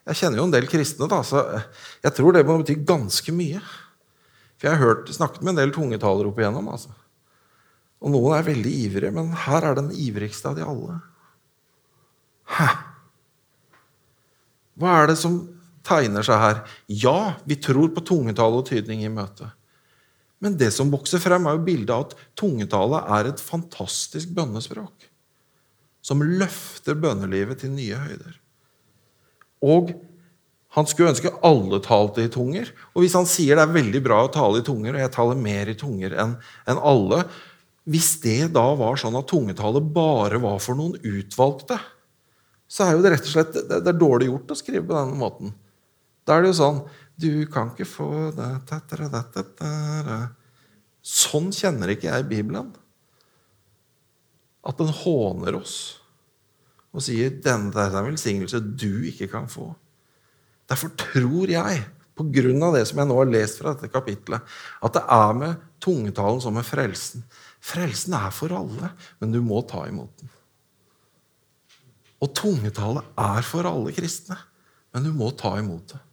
Jeg 0.07 0.21
kjenner 0.21 0.39
jo 0.39 0.45
en 0.45 0.53
del 0.53 0.69
kristne, 0.69 1.09
da, 1.09 1.23
så 1.25 1.41
jeg 2.05 2.13
tror 2.15 2.37
det 2.37 2.45
må 2.47 2.61
bety 2.61 2.77
ganske 2.87 3.33
mye. 3.33 3.63
For 4.57 4.69
jeg 4.69 4.77
har 4.77 4.85
hørt, 4.85 5.09
snakket 5.13 5.41
med 5.41 5.55
en 5.55 5.61
del 5.63 5.73
tungetalere 5.73 6.29
opp 6.29 6.37
igjennom. 6.37 6.69
Altså. 6.69 6.93
Og 8.05 8.13
noen 8.13 8.37
er 8.37 8.45
veldig 8.45 8.77
ivrige, 8.85 9.13
men 9.15 9.33
her 9.47 9.65
er 9.65 9.81
den 9.81 9.89
ivrigste 9.89 10.53
av 10.53 10.59
de 10.59 10.69
alle. 10.69 11.01
Hæ? 12.55 12.71
Hva 14.77 14.99
er 15.01 15.11
det 15.11 15.17
som 15.19 15.39
tegner 15.87 16.25
seg 16.25 16.41
her. 16.41 16.63
Ja, 16.91 17.19
vi 17.47 17.57
tror 17.59 17.91
på 17.95 18.03
tungetale 18.05 18.61
og 18.61 18.67
tydning 18.69 19.05
i 19.05 19.13
møtet. 19.13 19.53
Men 20.43 20.57
det 20.59 20.69
som 20.75 20.91
vokser 20.93 21.21
frem, 21.21 21.47
er 21.47 21.57
jo 21.57 21.65
bildet 21.65 21.93
av 21.93 22.05
at 22.05 22.17
tungetale 22.37 23.01
er 23.17 23.31
et 23.31 23.41
fantastisk 23.41 24.35
bønnespråk. 24.37 25.07
Som 26.05 26.21
løfter 26.21 26.97
bønnelivet 26.99 27.63
til 27.63 27.73
nye 27.73 27.97
høyder. 27.97 28.37
Og 29.65 29.95
han 30.77 30.85
skulle 30.85 31.09
ønske 31.09 31.33
alle 31.47 31.79
talte 31.81 32.27
i 32.27 32.31
tunger. 32.31 32.69
Og 32.93 33.01
hvis 33.01 33.15
han 33.17 33.25
sier 33.29 33.57
det 33.57 33.65
er 33.65 33.77
veldig 33.79 34.03
bra 34.05 34.21
å 34.27 34.31
tale 34.31 34.61
i 34.61 34.67
tunger, 34.67 34.93
og 34.93 35.01
jeg 35.01 35.13
taler 35.15 35.41
mer 35.41 35.71
i 35.71 35.77
tunger 35.79 36.13
enn 36.13 36.37
en 36.69 36.81
alle 36.93 37.23
Hvis 37.87 38.17
det 38.19 38.51
da 38.51 38.65
var 38.75 38.99
sånn 38.99 39.15
at 39.15 39.29
tungetale 39.31 39.79
bare 39.79 40.41
var 40.43 40.57
for 40.59 40.75
noen 40.75 40.97
utvalgte, 41.07 41.77
så 42.67 42.83
er 42.83 42.95
jo 42.95 43.03
det 43.03 43.13
rett 43.13 43.27
og 43.27 43.33
slett 43.33 43.53
det, 43.55 43.79
det 43.83 43.91
er 43.93 43.99
dårlig 43.99 44.27
gjort 44.29 44.51
å 44.51 44.59
skrive 44.59 44.85
på 44.87 44.97
denne 44.97 45.17
måten. 45.19 45.53
Da 46.27 46.35
er 46.35 46.43
det 46.43 46.51
jo 46.51 46.59
sånn 46.59 46.81
Du 47.17 47.47
kan 47.49 47.71
ikke 47.71 47.87
få 47.87 48.09
det, 48.35 48.49
det, 48.69 49.07
det, 49.33 49.45
det 49.57 50.17
Sånn 51.07 51.47
kjenner 51.55 51.93
ikke 51.93 52.11
jeg 52.11 52.27
Bibelen. 52.27 52.73
At 54.67 54.77
den 54.81 54.91
håner 54.91 55.55
oss 55.61 55.77
og 56.97 57.03
sier 57.05 57.29
'denne 57.29 57.77
er 57.77 57.93
en 57.93 58.07
velsignelse 58.09 58.59
du 58.59 59.05
ikke 59.05 59.27
kan 59.29 59.45
få'. 59.45 59.75
Derfor 60.67 60.89
tror 60.97 61.51
jeg, 61.51 61.83
på 62.17 62.25
grunn 62.33 62.63
av 62.63 62.73
det 62.73 62.87
som 62.89 62.97
jeg 62.97 63.07
nå 63.07 63.17
har 63.19 63.29
lest 63.29 63.59
fra 63.61 63.75
dette 63.75 63.91
kapitlet, 63.93 64.41
at 64.81 64.95
det 64.95 65.03
er 65.05 65.35
med 65.37 65.67
tungetalen 65.83 66.41
som 66.41 66.57
med 66.57 66.65
frelsen. 66.65 67.23
Frelsen 67.61 68.15
er 68.17 68.33
for 68.33 68.55
alle, 68.55 68.89
men 69.21 69.35
du 69.35 69.39
må 69.45 69.61
ta 69.69 69.85
imot 69.87 70.09
den. 70.17 70.31
Og 72.23 72.33
tungetale 72.35 73.03
er 73.21 73.45
for 73.45 73.67
alle 73.69 73.93
kristne, 73.95 74.37
men 74.93 75.05
du 75.05 75.11
må 75.13 75.29
ta 75.37 75.53
imot 75.59 75.93
det. 75.93 76.03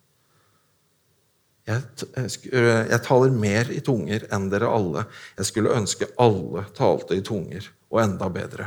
Jeg, 1.64 1.80
jeg, 2.20 3.00
taler 3.06 3.32
mer 3.32 3.70
i 3.72 3.80
tunger 3.80 4.26
enn 4.36 4.50
dere 4.52 4.68
alle. 4.68 5.06
Jeg 5.38 5.48
skulle 5.48 5.72
ønske 5.72 6.10
alle 6.20 6.66
talte 6.76 7.16
i 7.16 7.22
tunger, 7.24 7.70
og 7.88 8.02
enda 8.02 8.28
bedre 8.32 8.66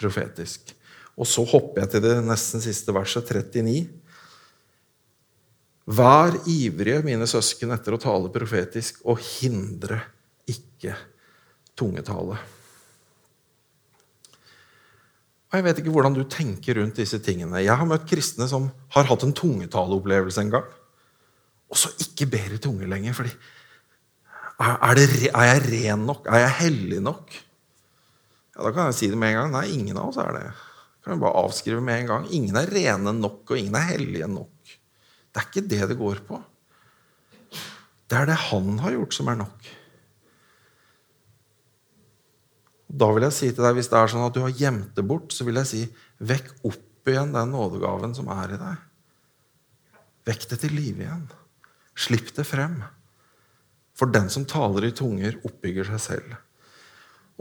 profetisk. 0.00 0.72
Og 1.20 1.28
så 1.28 1.44
hopper 1.44 1.82
jeg 1.82 1.92
til 1.92 2.04
det 2.06 2.14
nesten 2.24 2.64
siste 2.64 2.94
verset, 2.96 3.28
39. 3.28 3.84
Vær 5.92 6.38
ivrige, 6.48 7.02
mine 7.04 7.28
søsken, 7.28 7.74
etter 7.74 7.98
å 7.98 8.00
tale 8.00 8.32
profetisk, 8.32 9.02
og 9.04 9.20
hindre 9.20 10.00
ikke 10.48 10.96
tungetale. 11.76 12.38
Og 15.52 15.58
Jeg 15.58 15.64
vet 15.66 15.80
ikke 15.82 15.92
hvordan 15.92 16.14
du 16.16 16.22
tenker 16.32 16.78
rundt 16.80 16.96
disse 16.96 17.18
tingene. 17.20 17.60
Jeg 17.60 17.76
har 17.76 17.88
møtt 17.88 18.06
kristne 18.08 18.46
som 18.48 18.70
har 18.94 19.04
hatt 19.04 19.24
en 19.26 19.34
tungetaleopplevelse 19.36 20.40
en 20.40 20.52
gang, 20.54 20.70
og 21.68 21.76
så 21.76 21.90
ikke 22.00 22.30
ber 22.32 22.54
i 22.56 22.60
tunge 22.60 22.88
lenger. 22.88 23.12
fordi 23.12 23.34
er, 24.62 24.94
det, 24.96 25.28
er, 25.28 25.44
jeg 25.50 25.62
ren 25.66 26.06
nok? 26.08 26.24
Er 26.32 26.46
jeg 26.46 26.54
hellig 26.62 27.02
nok? 27.04 27.36
Ja, 28.56 28.64
Da 28.64 28.72
kan 28.72 28.88
jeg 28.88 28.96
si 28.96 29.10
det 29.12 29.18
med 29.20 29.32
en 29.34 29.42
gang. 29.42 29.52
Nei, 29.52 29.66
ingen 29.76 30.00
av 30.00 30.08
oss 30.08 30.20
er 30.20 30.32
det. 30.38 30.46
kan 31.04 31.16
jeg 31.16 31.20
bare 31.20 31.44
avskrive 31.44 31.84
med 31.84 32.00
en 32.00 32.10
gang. 32.14 32.26
Ingen 32.32 32.56
er 32.56 32.72
rene 32.72 33.12
nok, 33.12 33.42
og 33.50 33.58
ingen 33.58 33.76
er 33.76 33.90
hellige 33.92 34.28
nok. 34.32 34.72
Det 35.32 35.40
er 35.40 35.48
ikke 35.50 35.68
det 35.68 35.88
det 35.92 36.00
går 36.00 36.24
på. 36.28 36.40
Det 38.08 38.20
er 38.20 38.28
det 38.28 38.40
han 38.48 38.78
har 38.80 38.96
gjort, 38.96 39.16
som 39.16 39.28
er 39.28 39.40
nok. 39.44 39.72
Da 42.92 43.08
vil 43.14 43.24
jeg 43.24 43.36
si 43.36 43.50
til 43.50 43.64
deg, 43.64 43.76
Hvis 43.78 43.88
det 43.88 43.98
er 43.98 44.10
sånn 44.12 44.26
at 44.26 44.34
du 44.36 44.42
har 44.44 44.56
gjemt 44.56 44.94
det 44.96 45.04
bort, 45.08 45.32
så 45.32 45.46
vil 45.48 45.60
jeg 45.62 45.70
si 45.70 45.82
vekk 46.20 46.52
opp 46.68 47.08
igjen 47.08 47.32
den 47.34 47.54
nådegaven 47.54 48.12
som 48.14 48.28
er 48.30 48.54
i 48.54 48.60
deg. 48.60 48.82
Vekk 50.28 50.48
det 50.52 50.58
til 50.62 50.76
live 50.76 51.06
igjen. 51.06 51.24
Slipp 51.98 52.30
det 52.36 52.44
frem. 52.46 52.82
For 53.98 54.12
den 54.12 54.28
som 54.32 54.46
taler 54.48 54.86
i 54.86 54.94
tunger, 54.96 55.38
oppbygger 55.44 55.88
seg 55.88 56.02
selv. 56.04 56.36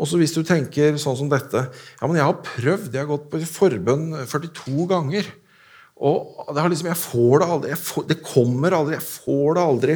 Også 0.01 0.17
hvis 0.17 0.33
du 0.33 0.41
tenker 0.47 0.95
sånn 0.99 1.19
som 1.19 1.29
dette 1.29 1.67
ja, 1.67 2.07
men 2.07 2.15
'Jeg 2.15 2.25
har 2.25 2.41
prøvd, 2.41 2.93
jeg 2.93 3.03
har 3.03 3.11
gått 3.11 3.29
på 3.29 3.43
forbønn 3.45 4.25
42 4.25 4.87
ganger.' 4.87 5.29
Og 6.01 6.47
det, 6.49 6.57
har 6.57 6.69
liksom, 6.71 6.87
jeg 6.89 6.97
får 6.97 7.39
det 7.39 7.47
aldri. 7.53 7.75
Får, 7.77 8.03
det 8.09 8.23
kommer 8.25 8.73
aldri. 8.73 8.95
Jeg 8.97 9.05
får 9.05 9.53
det 9.53 9.61
aldri. 9.61 9.95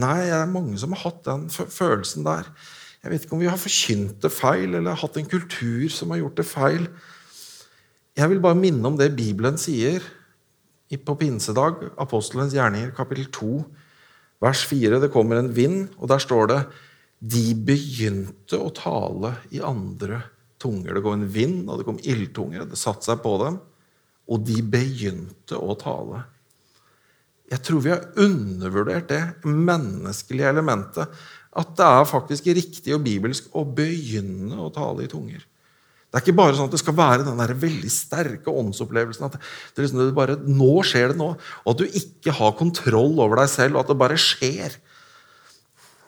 Nei, 0.00 0.20
det 0.24 0.38
er 0.38 0.48
mange 0.48 0.78
som 0.80 0.94
har 0.96 1.02
hatt 1.02 1.20
den 1.26 1.42
følelsen 1.52 2.24
der. 2.24 2.48
Jeg 3.04 3.12
vet 3.12 3.26
ikke 3.26 3.36
om 3.36 3.42
vi 3.42 3.50
har 3.50 3.60
forkynt 3.60 4.22
det 4.24 4.32
feil, 4.32 4.78
eller 4.78 4.96
hatt 4.96 5.18
en 5.20 5.28
kultur 5.28 5.84
som 5.92 6.14
har 6.14 6.22
gjort 6.22 6.40
det 6.40 6.46
feil. 6.48 6.86
Jeg 8.16 8.30
vil 8.32 8.40
bare 8.40 8.56
minne 8.56 8.88
om 8.88 8.96
det 8.96 9.12
Bibelen 9.16 9.60
sier 9.60 10.02
på 10.94 11.16
pinsedag, 11.18 11.80
apostelens 11.98 12.54
gjerninger, 12.54 12.92
kapittel 12.94 13.26
2, 13.34 13.52
vers 14.44 14.62
4. 14.70 15.02
Det 15.02 15.10
kommer 15.12 15.40
en 15.40 15.52
vind, 15.52 15.88
og 15.98 16.08
der 16.12 16.22
står 16.22 16.50
det 16.52 16.60
De 17.18 17.44
begynte 17.56 18.60
å 18.60 18.70
tale 18.74 19.34
i 19.50 19.60
andre 19.64 20.22
tunger. 20.62 20.94
Det 20.94 21.02
kom 21.04 21.18
en 21.18 21.28
vind, 21.28 21.64
og 21.68 21.80
det 21.80 21.86
kom 21.88 22.00
ildtunger. 22.00 22.64
Det 22.70 22.78
satte 22.78 23.10
seg 23.10 23.20
på 23.24 23.36
dem 23.42 23.58
og 24.30 24.44
de 24.46 24.60
begynte 24.62 25.58
å 25.58 25.76
tale. 25.78 26.22
Jeg 27.50 27.60
tror 27.66 27.82
vi 27.84 27.92
har 27.92 28.06
undervurdert 28.20 29.10
det 29.10 29.22
menneskelige 29.44 30.52
elementet. 30.54 31.10
At 31.54 31.74
det 31.78 31.86
er 31.86 32.06
faktisk 32.10 32.48
riktig 32.50 32.94
og 32.96 33.04
bibelsk 33.04 33.50
å 33.54 33.62
begynne 33.66 34.58
å 34.58 34.72
tale 34.74 35.04
i 35.04 35.10
tunger. 35.10 35.44
Det 36.14 36.20
er 36.20 36.24
ikke 36.28 36.38
bare 36.38 36.54
sånn 36.54 36.68
at 36.68 36.74
det 36.74 36.78
skal 36.78 36.94
være 36.94 37.24
den 37.26 37.40
der 37.40 37.52
veldig 37.58 37.88
sterke 37.90 38.52
åndsopplevelsen. 38.54 39.24
at 39.26 39.34
det 39.74 39.82
liksom, 39.82 39.98
det 39.98 40.14
bare, 40.14 40.36
Nå 40.46 40.82
skjer 40.86 41.10
det 41.10 41.18
nå. 41.18 41.32
Og 41.64 41.70
at 41.72 41.80
du 41.80 41.98
ikke 41.98 42.34
har 42.36 42.54
kontroll 42.58 43.18
over 43.18 43.40
deg 43.42 43.50
selv, 43.50 43.74
og 43.74 43.82
at 43.82 43.90
det 43.90 43.98
bare 43.98 44.18
skjer. 44.18 44.76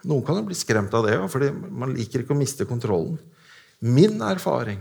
Noen 0.07 0.23
kan 0.23 0.39
jo 0.39 0.47
bli 0.47 0.55
skremt 0.55 0.95
av 0.95 1.09
det, 1.09 1.17
fordi 1.33 1.51
man 1.51 1.95
liker 1.97 2.23
ikke 2.23 2.37
å 2.37 2.39
miste 2.39 2.69
kontrollen. 2.71 3.19
Min 3.83 4.23
erfaring 4.23 4.79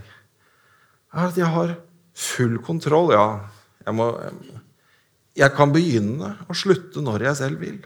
er 1.15 1.25
at 1.25 1.41
jeg 1.41 1.49
har 1.57 1.73
Full 2.15 2.61
kontroll, 2.63 3.09
ja. 3.11 3.25
Jeg, 3.83 3.91
må, 3.91 4.05
jeg 5.35 5.51
kan 5.57 5.73
begynne 5.73 6.29
og 6.45 6.55
slutte 6.55 7.03
når 7.03 7.25
jeg 7.27 7.39
selv 7.41 7.59
vil. 7.59 7.81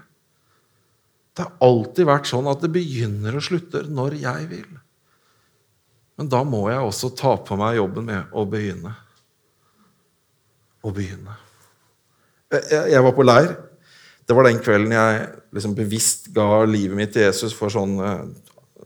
Det 1.40 1.46
har 1.46 1.64
alltid 1.64 2.08
vært 2.10 2.28
sånn 2.28 2.48
at 2.52 2.60
det 2.60 2.68
begynner 2.74 3.38
og 3.40 3.44
slutter 3.46 3.86
når 3.88 4.18
jeg 4.20 4.48
vil. 4.50 4.68
Men 6.20 6.28
da 6.28 6.42
må 6.44 6.66
jeg 6.68 6.84
også 6.84 7.14
ta 7.16 7.38
på 7.48 7.56
meg 7.56 7.78
jobben 7.78 8.10
med 8.10 8.34
å 8.36 8.44
begynne. 8.44 8.92
Å 10.84 10.92
begynne. 10.92 11.38
Jeg, 12.52 12.82
jeg 12.92 13.06
var 13.06 13.16
på 13.16 13.24
leir. 13.24 13.54
Det 14.28 14.36
var 14.36 14.50
den 14.50 14.60
kvelden 14.60 14.98
jeg 14.98 15.22
liksom 15.56 15.78
bevisst 15.78 16.28
ga 16.36 16.66
livet 16.68 17.00
mitt 17.00 17.16
til 17.16 17.24
Jesus 17.24 17.56
for 17.56 17.72
sånn, 17.72 17.96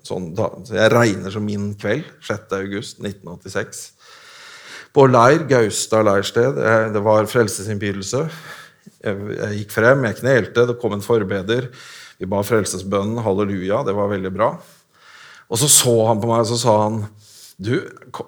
sånn 0.05 0.29
Jeg 0.69 0.93
regner 0.93 1.33
som 1.33 1.49
min 1.49 1.71
kveld. 1.73 2.05
6. 2.21 2.53
august 2.59 3.01
1986 3.01 3.87
på 4.93 5.07
leir, 5.09 5.47
Gaustad 5.49 6.05
leirsted. 6.05 6.61
Det 6.93 7.01
var 7.01 7.25
frelsesinnbydelse. 7.25 8.27
Jeg 9.01 9.51
gikk 9.57 9.73
frem, 9.73 10.05
jeg 10.05 10.19
knelte, 10.21 10.67
det 10.69 10.77
kom 10.77 10.93
en 10.93 11.01
forbeder. 11.01 11.71
Vi 12.19 12.29
ba 12.29 12.41
frelsesbønnen, 12.45 13.21
halleluja. 13.25 13.81
Det 13.87 13.95
var 13.97 14.11
veldig 14.11 14.31
bra. 14.33 14.53
Og 15.49 15.59
så 15.59 15.69
så 15.69 15.93
han 16.07 16.21
på 16.21 16.29
meg 16.29 16.43
og 16.45 16.49
så 16.53 16.59
sa 16.61 16.77
han, 16.85 17.01
du, 17.63 17.75
du, 17.77 18.21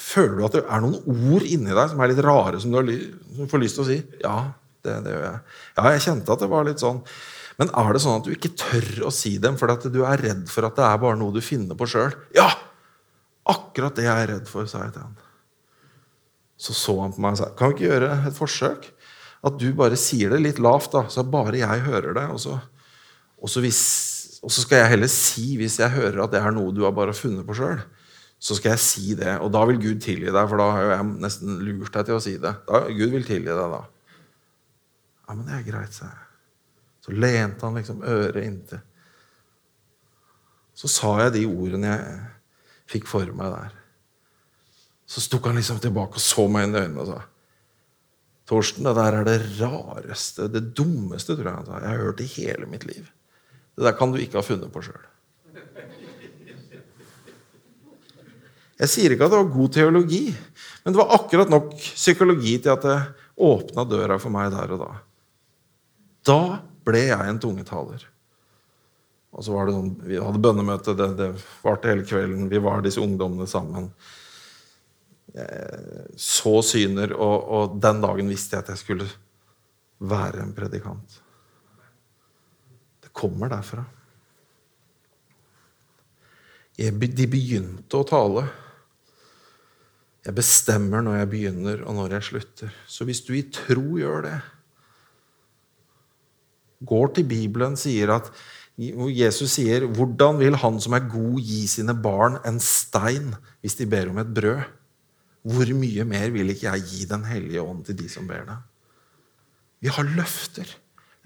Føler 0.00 0.36
du 0.38 0.44
at 0.46 0.54
det 0.56 0.62
er 0.64 0.84
noen 0.84 1.02
ord 1.32 1.44
inni 1.44 1.74
deg 1.74 1.90
som 1.90 2.00
er 2.00 2.12
litt 2.12 2.22
rare, 2.24 2.60
som 2.62 2.72
du, 2.72 2.78
har, 2.78 2.88
som 3.36 3.50
får 3.50 3.62
lyst 3.62 3.78
til 3.78 3.84
å 3.84 3.88
si? 3.90 3.98
Ja, 4.22 4.38
det, 4.86 4.94
det, 5.04 5.12
gjør 5.12 5.26
jeg. 5.26 5.42
Ja, 5.76 5.90
jeg 5.92 6.04
kjente 6.06 6.34
at 6.34 6.44
det 6.44 6.50
var 6.52 6.68
litt 6.68 6.82
sånn. 6.84 7.02
Men 7.58 7.72
er 7.74 7.90
det 7.92 8.02
sånn 8.04 8.20
at 8.20 8.26
du 8.28 8.32
ikke 8.32 8.54
tør 8.58 9.08
å 9.08 9.12
si 9.14 9.34
dem 9.42 9.58
fordi 9.58 9.90
du 9.92 10.04
er 10.06 10.22
redd 10.22 10.46
for 10.50 10.68
at 10.68 10.78
det 10.78 10.86
er 10.86 11.00
bare 11.02 11.18
noe 11.18 11.34
du 11.34 11.42
finner 11.44 11.78
på 11.78 11.88
sjøl? 11.90 12.14
Ja! 12.36 12.48
Akkurat 13.48 13.96
det 13.96 14.04
jeg 14.04 14.24
er 14.24 14.30
redd 14.34 14.48
for, 14.50 14.68
sa 14.68 14.84
jeg 14.84 14.94
til 14.94 15.06
han. 15.06 15.16
Så 16.58 16.74
så 16.74 16.94
han 17.00 17.14
på 17.14 17.22
meg 17.22 17.36
og 17.36 17.40
sa 17.40 17.52
kan 17.56 17.70
vi 17.70 17.78
ikke 17.78 17.90
gjøre 17.90 18.10
et 18.28 18.36
forsøk. 18.36 18.88
At 19.46 19.58
du 19.60 19.68
bare 19.78 19.98
sier 19.98 20.32
det 20.34 20.40
litt 20.42 20.58
lavt, 20.62 20.90
da, 20.94 21.04
så 21.12 21.22
bare 21.22 21.60
jeg 21.60 21.84
hører 21.86 22.16
det. 22.16 22.24
Og 22.34 22.40
så, 22.42 22.56
og 23.38 23.50
så, 23.50 23.62
hvis, 23.62 23.80
og 24.42 24.52
så 24.52 24.64
skal 24.64 24.82
jeg 24.82 24.92
heller 24.94 25.10
si, 25.12 25.52
hvis 25.60 25.78
jeg 25.80 25.94
hører 25.94 26.24
at 26.24 26.34
det 26.34 26.40
er 26.42 26.54
noe 26.54 26.74
du 26.74 26.82
har 26.86 26.94
bare 26.96 27.16
funnet 27.16 27.46
på 27.46 27.56
sjøl, 27.58 27.80
så 28.38 28.54
skal 28.54 28.74
jeg 28.74 28.82
si 28.82 29.14
det. 29.18 29.34
Og 29.42 29.50
da 29.54 29.64
vil 29.66 29.80
Gud 29.82 30.02
tilgi 30.02 30.30
deg, 30.30 30.42
for 30.50 30.60
da 30.60 30.68
har 30.74 30.92
jeg 30.92 31.06
nesten 31.24 31.58
lurt 31.66 31.94
deg 31.94 32.06
til 32.06 32.18
å 32.18 32.22
si 32.22 32.36
det. 32.38 32.54
Da, 32.68 32.82
Gud 32.86 33.14
vil 33.14 33.26
tilgi 33.26 33.50
deg 33.50 33.74
da. 33.74 33.82
Ja, 35.28 35.34
men 35.34 35.46
det 35.46 35.56
er 35.58 35.66
greit, 35.66 35.94
sa 35.94 36.10
jeg. 36.10 36.26
Så 37.04 37.14
lente 37.16 37.66
han 37.66 37.78
liksom 37.78 38.04
øret 38.06 38.44
inntil. 38.44 38.84
Så 40.78 40.90
sa 40.92 41.16
jeg 41.24 41.34
de 41.34 41.46
ordene 41.48 41.90
jeg 41.90 42.18
fikk 42.92 43.08
for 43.10 43.26
meg 43.34 43.50
der. 43.54 43.74
Så 45.08 45.24
stukk 45.24 45.48
han 45.48 45.58
liksom 45.58 45.80
tilbake 45.82 46.20
og 46.20 46.22
så 46.22 46.46
meg 46.52 46.68
inn 46.68 46.76
i 46.76 46.82
øynene 46.84 47.02
og 47.02 47.10
sa 47.10 47.24
Torsten, 48.48 48.86
det 48.86 48.94
der 48.96 49.12
er 49.18 49.26
det 49.28 49.40
rareste, 49.58 50.46
det 50.48 50.70
dummeste 50.76 51.34
tror 51.36 51.50
jeg 51.50 51.56
han 51.58 51.66
sa, 51.66 51.80
jeg 51.82 51.90
har 51.90 51.98
hørt 52.00 52.20
i 52.24 52.28
hele 52.32 52.68
mitt 52.70 52.86
liv. 52.88 53.10
Det 53.78 53.86
der 53.86 53.94
kan 53.94 54.10
du 54.10 54.18
ikke 54.18 54.40
ha 54.40 54.42
funnet 54.42 54.72
på 54.74 54.82
sjøl. 54.82 55.04
Jeg 58.78 58.90
sier 58.90 59.14
ikke 59.14 59.26
at 59.26 59.32
det 59.32 59.38
var 59.40 59.54
god 59.54 59.72
teologi, 59.74 60.24
men 60.82 60.94
det 60.94 61.00
var 61.00 61.14
akkurat 61.14 61.50
nok 61.50 61.72
psykologi 61.78 62.56
til 62.62 62.74
at 62.74 62.84
det 62.86 62.98
åpna 63.38 63.84
døra 63.86 64.18
for 64.22 64.34
meg 64.34 64.50
der 64.54 64.74
og 64.74 64.82
da. 64.82 64.90
Da 66.26 66.40
ble 66.86 67.04
jeg 67.08 67.30
en 67.30 67.40
tungetaler. 67.42 68.02
Og 69.34 69.44
så 69.44 69.54
var 69.54 69.68
det 69.68 69.76
sånn, 69.76 69.92
Vi 70.08 70.18
hadde 70.18 70.42
bønnemøte, 70.42 70.94
det, 70.98 71.08
det 71.18 71.30
varte 71.62 71.90
hele 71.92 72.06
kvelden. 72.06 72.48
Vi 72.50 72.62
var 72.62 72.82
disse 72.82 73.02
ungdommene 73.02 73.46
sammen. 73.50 73.90
Jeg 75.34 76.18
så 76.18 76.56
syner, 76.66 77.14
og, 77.14 77.50
og 77.54 77.78
den 77.82 78.02
dagen 78.02 78.30
visste 78.30 78.56
jeg 78.56 78.66
at 78.66 78.74
jeg 78.74 78.82
skulle 78.82 79.08
være 79.98 80.42
en 80.42 80.54
predikant. 80.56 81.18
Kommer 83.18 83.50
derfra. 83.50 83.82
De 86.78 87.26
begynte 87.26 87.98
å 87.98 88.06
tale. 88.06 88.44
Jeg 90.22 90.36
bestemmer 90.36 91.02
når 91.02 91.22
jeg 91.22 91.30
begynner, 91.32 91.82
og 91.88 91.96
når 91.98 92.18
jeg 92.18 92.28
slutter. 92.28 92.78
Så 92.86 93.06
hvis 93.08 93.24
du 93.26 93.32
i 93.34 93.46
tro 93.50 93.98
gjør 93.98 94.22
det, 94.28 94.38
går 96.86 97.14
til 97.16 97.26
Bibelen, 97.26 97.74
sier 97.80 98.12
at 98.14 98.30
Jesus 98.78 99.56
sier, 99.56 99.88
'Hvordan 99.88 100.38
vil 100.38 100.54
han 100.54 100.78
som 100.80 100.92
er 100.94 101.08
god, 101.10 101.40
gi 101.42 101.66
sine 101.66 101.94
barn 101.98 102.38
en 102.46 102.60
stein 102.60 103.34
hvis 103.60 103.74
de 103.74 103.86
ber 103.86 104.10
om 104.10 104.18
et 104.18 104.34
brød?' 104.34 104.66
Hvor 105.48 105.70
mye 105.74 106.04
mer 106.04 106.30
vil 106.30 106.50
ikke 106.50 106.68
jeg 106.76 106.84
gi 106.84 107.04
Den 107.06 107.24
hellige 107.24 107.62
ånd 107.62 107.84
til 107.86 107.96
de 107.96 108.08
som 108.08 108.26
ber 108.26 108.44
det? 108.44 108.58
Vi 109.80 109.88
har 109.88 110.04
løfter. 110.04 110.66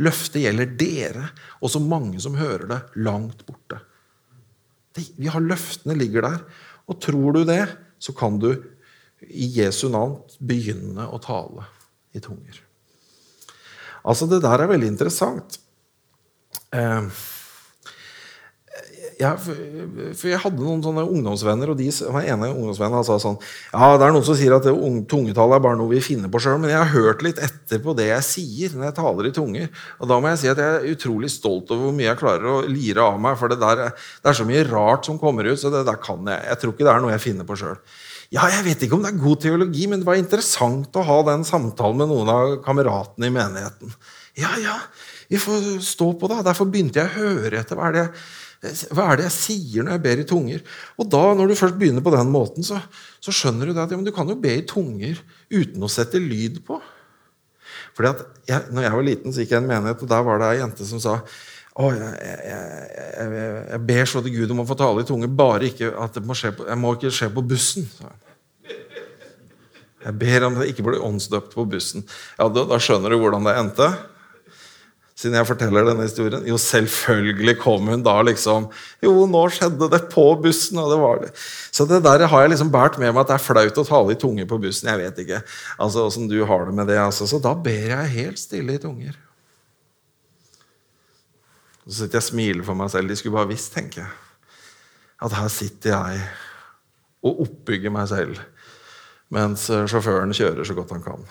Løftet 0.00 0.44
gjelder 0.46 0.76
dere 0.78 1.26
og 1.61 1.72
så 1.72 1.83
mange 1.83 2.20
som 2.22 2.38
hører 2.38 2.68
det, 2.70 2.81
langt 3.05 3.44
borte. 3.46 3.83
Vi 4.94 5.28
har 5.33 5.44
Løftene 5.44 5.96
ligger 5.96 6.24
der. 6.24 6.44
Og 6.90 7.00
tror 7.00 7.37
du 7.37 7.44
det, 7.48 7.64
så 8.02 8.14
kan 8.16 8.38
du 8.42 8.50
i 9.22 9.46
Jesu 9.61 9.87
navn 9.92 10.18
begynne 10.42 11.07
å 11.07 11.20
tale 11.22 11.68
i 12.12 12.20
tunger. 12.20 12.59
Altså, 14.02 14.26
det 14.26 14.42
der 14.42 14.64
er 14.64 14.70
veldig 14.72 14.88
interessant. 14.90 15.61
Eh, 16.74 17.07
jeg, 19.20 19.38
for 20.18 20.29
jeg 20.31 20.40
hadde 20.42 20.62
noen 20.62 20.83
sånne 20.85 21.05
ungdomsvenner, 21.05 21.72
og 21.72 21.79
de, 21.79 21.88
den 21.90 22.18
ene 22.22 22.51
ungdomsvennen 22.53 23.05
sa 23.07 23.18
sånn 23.22 23.38
Ja, 23.72 23.92
det 23.98 24.07
er 24.07 24.14
noen 24.14 24.27
som 24.27 24.38
sier 24.38 24.55
at 24.57 24.68
tungetall 25.11 25.57
er 25.57 25.64
bare 25.64 25.79
noe 25.81 25.92
vi 25.92 26.03
finner 26.05 26.33
på 26.33 26.40
sjøl, 26.42 26.61
men 26.62 26.72
jeg 26.72 26.81
har 26.81 26.92
hørt 26.92 27.25
litt 27.27 27.40
etter 27.42 27.83
på 27.83 27.96
det 27.98 28.09
jeg 28.11 28.29
sier 28.29 28.77
når 28.77 28.88
jeg 28.88 28.96
taler 29.01 29.29
i 29.29 29.35
tunger. 29.37 29.68
Og 29.98 30.11
da 30.11 30.20
må 30.20 30.33
jeg 30.33 30.42
si 30.42 30.53
at 30.53 30.62
jeg 30.62 30.79
er 30.79 30.88
utrolig 30.94 31.33
stolt 31.33 31.72
over 31.75 31.88
hvor 31.88 31.98
mye 31.98 32.09
jeg 32.11 32.20
klarer 32.22 32.48
å 32.48 32.57
lire 32.68 33.05
av 33.05 33.20
meg. 33.22 33.37
For 33.40 33.53
det, 33.53 33.61
der, 33.62 33.85
det 33.92 34.33
er 34.33 34.38
så 34.38 34.48
mye 34.48 34.64
rart 34.70 35.09
som 35.09 35.20
kommer 35.20 35.48
ut, 35.51 35.61
så 35.61 35.72
det 35.72 35.85
der 35.88 36.01
kan 36.03 36.27
jeg. 36.29 36.48
Jeg 36.48 36.62
tror 36.62 36.75
ikke 36.75 36.88
det 36.88 36.94
er 36.94 37.05
noe 37.05 37.14
jeg 37.14 37.27
finner 37.27 37.48
på 37.48 37.59
sjøl. 37.61 37.79
Ja, 38.33 38.46
jeg 38.48 38.64
vet 38.64 38.85
ikke 38.87 38.96
om 38.96 39.03
det 39.05 39.11
er 39.12 39.20
god 39.20 39.42
teologi, 39.44 39.87
men 39.90 40.01
det 40.01 40.09
var 40.09 40.16
interessant 40.16 40.96
å 40.96 41.05
ha 41.05 41.18
den 41.29 41.42
samtalen 41.44 42.01
med 42.01 42.09
noen 42.14 42.31
av 42.33 42.55
kameratene 42.64 43.29
i 43.29 43.35
menigheten. 43.35 43.92
Ja, 44.40 44.55
ja, 44.57 44.79
vi 45.29 45.37
får 45.40 45.83
stå 45.85 46.14
på 46.16 46.31
da. 46.33 46.40
Derfor 46.44 46.70
begynte 46.72 47.03
jeg 47.03 47.11
å 47.11 47.18
høre 47.18 47.61
etter. 47.61 47.77
Hva 47.77 47.90
er 47.90 47.96
det 47.96 48.05
jeg 48.07 48.14
hva 48.62 49.09
er 49.11 49.18
det 49.18 49.25
jeg 49.27 49.35
sier 49.35 49.83
når 49.83 49.96
jeg 49.96 50.03
ber 50.05 50.20
i 50.22 50.27
tunger? 50.29 50.61
Og 50.94 51.09
da, 51.11 51.22
når 51.35 51.51
du 51.51 51.59
først 51.59 51.79
begynner 51.81 52.05
på 52.05 52.12
den 52.14 52.29
måten, 52.31 52.66
så, 52.66 52.79
så 53.18 53.35
skjønner 53.35 53.66
du 53.66 53.75
det 53.75 53.83
at 53.83 53.94
ja, 53.94 53.98
du 53.98 54.12
kan 54.14 54.29
jo 54.31 54.38
be 54.38 54.53
i 54.61 54.66
tunger 54.68 55.18
uten 55.51 55.83
å 55.83 55.90
sette 55.90 56.22
lyd 56.22 56.61
på. 56.66 56.79
Fordi 57.96 58.12
at 58.12 58.22
jeg, 58.48 58.68
når 58.70 58.87
jeg 58.87 58.94
var 58.94 59.09
liten, 59.09 59.35
så 59.35 59.42
gikk 59.42 59.57
jeg 59.57 59.59
i 59.59 59.64
en 59.64 59.72
menighet, 59.72 60.05
og 60.05 60.12
der 60.14 60.22
var 60.29 60.38
det 60.38 60.53
ei 60.53 60.61
jente 60.61 60.87
som 60.87 61.03
sa 61.03 61.16
å, 61.72 61.88
jeg, 61.90 62.12
jeg, 62.20 62.38
jeg, 62.53 63.42
jeg, 63.72 63.83
ber 63.88 64.09
så 64.12 64.22
til 64.22 64.35
Gud 64.37 64.55
om 64.55 64.62
å 64.62 64.68
få 64.68 64.77
tale 64.79 65.03
i 65.03 65.09
tunge, 65.09 65.31
bare 65.42 65.66
ikke 65.70 65.90
at 66.05 66.18
det 66.18 66.22
må 66.29 66.37
skje 66.37 66.53
på, 66.55 66.68
jeg 66.68 66.79
må 66.79 66.94
ikke 66.94 67.12
skje 67.16 67.31
på 67.35 67.44
bussen. 67.48 67.88
Jeg 70.03 70.18
ber 70.18 70.46
om 70.46 70.59
det 70.59 70.68
ikke 70.70 70.85
blir 70.87 71.03
åndsdøpt 71.03 71.55
på 71.57 71.66
bussen. 71.72 72.07
Ja, 72.38 72.46
da, 72.46 72.66
da 72.68 72.79
skjønner 72.83 73.11
du 73.11 73.18
hvordan 73.22 73.46
det 73.48 73.59
endte 73.59 73.90
siden 75.22 75.38
jeg 75.38 75.48
forteller 75.48 75.87
denne 75.87 76.04
historien? 76.06 76.44
Jo, 76.48 76.58
selvfølgelig 76.61 77.54
kom 77.62 77.88
hun 77.92 78.04
da 78.04 78.16
liksom 78.26 78.68
Jo, 79.04 79.12
nå 79.30 79.42
skjedde 79.54 79.88
det 79.92 80.02
på 80.12 80.24
bussen, 80.42 80.80
og 80.82 80.90
det 80.92 80.98
var 81.00 81.22
det. 81.22 81.32
Så 81.70 81.87
det 81.88 82.02
der 82.04 82.26
har 82.28 82.44
jeg 82.44 82.54
liksom 82.54 82.72
båret 82.74 82.98
med 83.00 83.12
meg 83.12 83.22
at 83.22 83.32
det 83.32 83.37
er 83.38 83.44
flaut 83.46 83.82
å 83.82 83.87
tale 83.88 84.14
i 84.14 84.20
tunge 84.20 84.46
på 84.50 84.58
bussen. 84.62 84.90
Jeg 84.90 85.00
vet 85.00 85.20
ikke 85.24 85.42
altså, 85.78 86.06
åssen 86.08 86.30
du 86.30 86.40
har 86.48 86.66
det 86.68 86.76
med 86.76 86.90
det. 86.90 86.98
Altså. 87.00 87.28
Så 87.30 87.40
da 87.42 87.54
ber 87.54 87.94
jeg 87.94 88.14
helt 88.16 88.42
stille 88.42 88.76
i 88.76 88.82
tunger. 88.82 89.18
Så 91.87 92.02
sitter 92.02 92.18
jeg 92.20 92.26
og 92.26 92.30
smiler 92.30 92.66
for 92.66 92.78
meg 92.78 92.90
selv. 92.92 93.11
De 93.11 93.18
skulle 93.18 93.38
bare 93.38 93.50
visst, 93.50 93.72
tenker 93.74 94.04
jeg. 94.04 94.12
At 95.22 95.35
her 95.38 95.50
sitter 95.52 95.94
jeg 95.94 96.24
og 97.22 97.44
oppbygger 97.46 97.94
meg 97.94 98.11
selv 98.11 98.42
mens 99.32 99.64
sjåføren 99.88 100.35
kjører 100.37 100.66
så 100.66 100.74
godt 100.76 100.92
han 100.92 101.04
kan. 101.04 101.22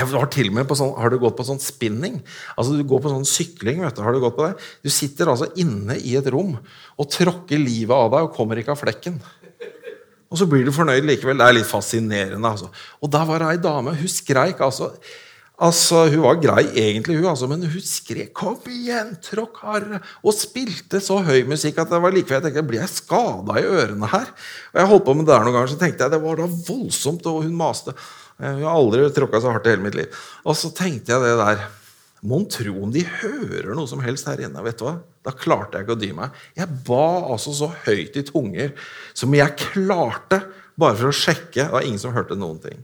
Jeg 0.00 0.08
har 0.16 0.30
til 0.32 0.48
og 0.48 0.56
med 0.56 0.68
på 0.68 0.76
sånn, 0.78 0.94
Har 0.96 1.12
du 1.12 1.18
gått 1.20 1.36
på 1.36 1.46
sånn 1.46 1.60
spinning? 1.60 2.20
Altså 2.56 2.76
Du 2.78 2.84
går 2.88 3.02
på 3.04 3.12
sånn 3.12 3.28
sykling. 3.28 3.82
vet 3.84 3.96
Du 3.96 4.02
har 4.02 4.16
du 4.16 4.20
gått 4.22 4.38
på 4.38 4.48
det? 4.48 4.56
Du 4.82 4.90
sitter 4.92 5.28
altså 5.32 5.50
inne 5.60 5.98
i 6.00 6.16
et 6.16 6.30
rom 6.32 6.56
og 7.00 7.10
tråkker 7.12 7.60
livet 7.60 7.94
av 7.96 8.10
deg 8.14 8.28
og 8.28 8.34
kommer 8.36 8.60
ikke 8.60 8.72
av 8.74 8.80
flekken. 8.80 9.20
Og 10.30 10.38
så 10.38 10.46
blir 10.46 10.64
du 10.64 10.72
fornøyd 10.72 11.04
likevel. 11.04 11.40
Det 11.40 11.48
er 11.48 11.58
litt 11.58 11.68
fascinerende. 11.68 12.46
altså. 12.46 12.70
Og 13.02 13.10
der 13.10 13.26
var 13.26 13.42
det 13.42 13.50
ei 13.50 13.60
dame. 13.60 13.96
Hun 13.98 14.08
skreik 14.08 14.62
altså 14.62 14.94
Altså, 15.60 16.06
Hun 16.08 16.22
var 16.24 16.38
grei 16.40 16.62
egentlig, 16.72 17.18
hun, 17.18 17.26
altså, 17.28 17.46
men 17.46 17.60
hun 17.68 17.82
skrek 17.84 18.32
'Kom 18.32 18.56
igjen, 18.64 19.18
tråkk 19.20 19.60
hardere!' 19.60 20.00
og 20.24 20.32
spilte 20.32 21.00
så 21.04 21.20
høy 21.20 21.44
musikk 21.44 21.76
at 21.78 21.90
det 21.90 22.00
var 22.00 22.12
like 22.12 22.32
jeg 22.32 22.42
tenkte 22.42 22.66
blir 22.66 22.80
jeg 22.80 22.88
skada 22.88 23.58
i 23.60 23.68
ørene 23.68 24.08
her. 24.08 24.32
Og 24.72 24.80
Jeg 24.80 24.86
holdt 24.88 25.04
på 25.04 25.14
med 25.14 25.26
det 25.26 25.34
der 25.34 25.44
noen 25.44 25.52
ganger, 25.52 25.68
så 25.68 25.78
tenkte 25.78 26.00
jeg 26.00 26.10
det 26.10 26.22
var 26.22 26.36
da 26.36 26.46
voldsomt, 26.46 27.26
og 27.26 27.42
hun 27.44 27.52
maste. 27.54 27.92
Jeg 28.40 28.62
har 28.62 28.72
aldri 28.72 29.04
tråkka 29.12 29.40
så 29.42 29.52
hardt 29.52 29.68
i 29.68 29.74
hele 29.74 29.84
mitt 29.84 29.98
liv. 29.98 30.22
Og 30.48 30.56
så 30.56 30.72
tenkte 30.72 31.12
jeg 31.14 31.24
det 31.26 31.36
der 31.40 31.68
Mon 32.20 32.44
tro 32.52 32.74
om 32.84 32.90
de 32.92 33.00
hører 33.00 33.70
noe 33.72 33.88
som 33.88 34.02
helst 34.04 34.26
her 34.28 34.42
inne. 34.44 34.60
vet 34.60 34.76
du 34.76 34.84
hva? 34.84 34.98
Da 35.24 35.32
klarte 35.32 35.78
jeg 35.78 35.86
ikke 35.86 35.94
å 35.96 36.00
dy 36.00 36.10
meg. 36.16 36.36
Jeg 36.56 36.68
ba 36.84 37.04
altså 37.32 37.54
så 37.56 37.70
høyt 37.86 38.18
i 38.20 38.24
tunger 38.28 38.74
som 39.16 39.32
jeg 39.32 39.56
klarte, 39.56 40.42
bare 40.76 40.98
for 40.98 41.08
å 41.08 41.16
sjekke. 41.16 41.62
Det 41.62 41.72
var 41.72 41.86
ingen 41.86 42.02
som 42.02 42.12
hørte 42.12 42.36
noen 42.36 42.60
ting. 42.60 42.82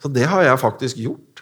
Så 0.00 0.08
det 0.12 0.24
har 0.28 0.44
jeg 0.46 0.60
faktisk 0.60 1.00
gjort. 1.00 1.33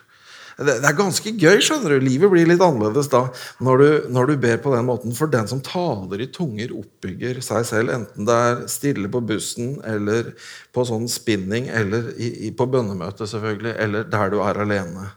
Det, 0.58 0.74
er 0.84 0.96
ganske 0.96 1.32
gøy. 1.32 1.60
skjønner 1.64 1.94
du. 1.94 2.04
Livet 2.04 2.32
blir 2.32 2.48
litt 2.48 2.62
annerledes 2.64 3.08
da 3.12 3.22
når 3.64 3.82
du, 3.82 3.88
når 4.12 4.28
du, 4.28 4.34
ber 4.42 4.60
på 4.64 4.74
den 4.74 4.86
måten. 4.88 5.14
For 5.16 5.30
den 5.32 5.48
som 5.50 5.62
taler 5.64 6.20
i 6.20 6.28
tunger, 6.32 6.74
oppbygger 6.76 7.40
seg 7.44 7.64
selv. 7.68 7.94
Enten 7.94 8.28
det 8.28 8.36
er 8.48 8.62
stille 8.72 9.10
på 9.12 9.22
bussen, 9.24 9.78
eller 9.88 10.34
på 10.74 10.84
sånn 10.88 11.08
spinning, 11.10 11.70
eller 11.72 12.12
i, 12.16 12.48
i, 12.48 12.52
på 12.56 12.68
bønnemøte, 12.68 13.28
selvfølgelig, 13.28 13.74
eller 13.86 14.06
der 14.12 14.32
du 14.32 14.38
er 14.44 14.62
alene. 14.66 15.08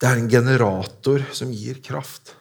Det 0.00 0.08
er 0.08 0.20
en 0.20 0.30
generator 0.32 1.26
som 1.36 1.50
gir 1.52 1.82
kraft. 1.84 2.34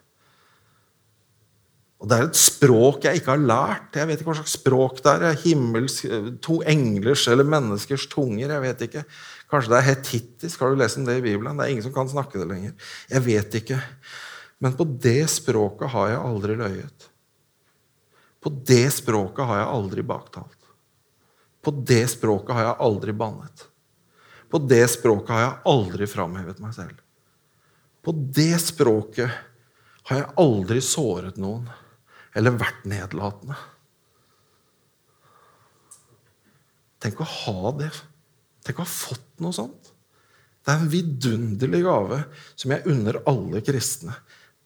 Og 2.00 2.08
Det 2.08 2.16
er 2.16 2.30
et 2.30 2.40
språk 2.40 3.04
jeg 3.04 3.20
ikke 3.20 3.34
har 3.34 3.42
lært. 3.44 3.98
Jeg 4.00 4.08
vet 4.08 4.22
ikke 4.22 4.32
hva 4.32 4.38
slags 4.40 4.56
språk 4.56 5.02
det 5.04 5.16
er. 5.18 5.42
Himmels, 5.44 6.00
to 6.44 6.62
englers 6.64 7.26
eller 7.28 7.44
menneskers 7.44 8.08
tunger. 8.08 8.48
jeg 8.48 8.64
vet 8.64 8.86
ikke. 8.88 9.04
Kanskje 9.50 9.72
det 9.74 9.80
er 9.80 9.88
hetittisk. 9.88 10.62
Har 10.62 10.74
du 10.74 10.80
lest 10.80 11.00
om 11.00 11.06
det 11.08 11.18
i 11.20 11.26
Bibelen? 11.26 11.58
Det 11.58 11.66
er 11.66 11.74
ingen 11.74 11.86
som 11.88 11.96
kan 11.96 12.10
snakke 12.10 12.38
det 12.38 12.50
lenger. 12.50 12.76
Jeg 13.10 13.26
vet 13.26 13.56
ikke. 13.62 13.80
Men 14.62 14.76
på 14.78 14.86
det 15.02 15.24
språket 15.32 15.90
har 15.94 16.12
jeg 16.12 16.22
aldri 16.22 16.58
løyet. 16.60 17.10
På 18.40 18.52
det 18.52 18.86
språket 18.94 19.50
har 19.50 19.62
jeg 19.62 19.72
aldri 19.74 20.06
baktalt. 20.06 20.56
På 21.66 21.74
det 21.74 22.06
språket 22.12 22.56
har 22.56 22.68
jeg 22.68 22.80
aldri 22.86 23.16
bannet. 23.16 23.66
På 24.50 24.62
det 24.62 24.86
språket 24.90 25.34
har 25.36 25.44
jeg 25.44 25.58
aldri 25.74 26.08
framhevet 26.10 26.62
meg 26.64 26.76
selv. 26.78 27.02
På 28.06 28.14
det 28.14 28.56
språket 28.64 29.34
har 30.10 30.22
jeg 30.22 30.32
aldri 30.42 30.82
såret 30.84 31.38
noen 31.42 31.68
eller 32.38 32.56
vært 32.58 32.86
nedlatende. 32.88 33.58
Tenk 37.00 37.22
å 37.24 37.28
ha 37.28 37.74
det 37.80 37.92
Tenk 38.70 38.84
å 38.84 38.86
ha 38.86 38.92
fått 38.92 39.42
noe 39.42 39.56
sånt. 39.56 39.88
Det 40.62 40.70
er 40.70 40.84
en 40.84 40.92
vidunderlig 40.92 41.80
gave 41.82 42.20
som 42.54 42.70
jeg 42.70 42.86
unner 42.92 43.18
alle 43.32 43.64
kristne. 43.66 44.14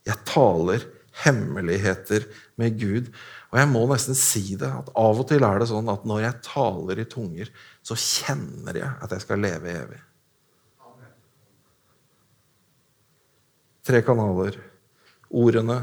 Jeg 0.04 0.20
taler 0.28 0.84
hemmeligheter 1.24 2.26
med 2.60 2.76
Gud. 2.82 3.08
Og 3.54 3.62
jeg 3.62 3.70
må 3.72 3.86
nesten 3.88 4.18
si 4.20 4.58
det, 4.60 4.68
at 4.68 4.90
av 5.00 5.22
og 5.22 5.28
til 5.30 5.46
er 5.48 5.62
det 5.62 5.70
sånn 5.70 5.88
at 5.94 6.04
når 6.10 6.26
jeg 6.26 6.42
taler 6.50 7.00
i 7.00 7.08
tunger, 7.08 7.54
så 7.80 7.96
kjenner 7.96 8.82
jeg 8.82 8.92
at 9.06 9.16
jeg 9.16 9.24
skal 9.24 9.40
leve 9.46 9.72
evig. 9.72 10.02
Tre 13.88 14.04
kanaler. 14.04 14.60
Ordene, 15.32 15.80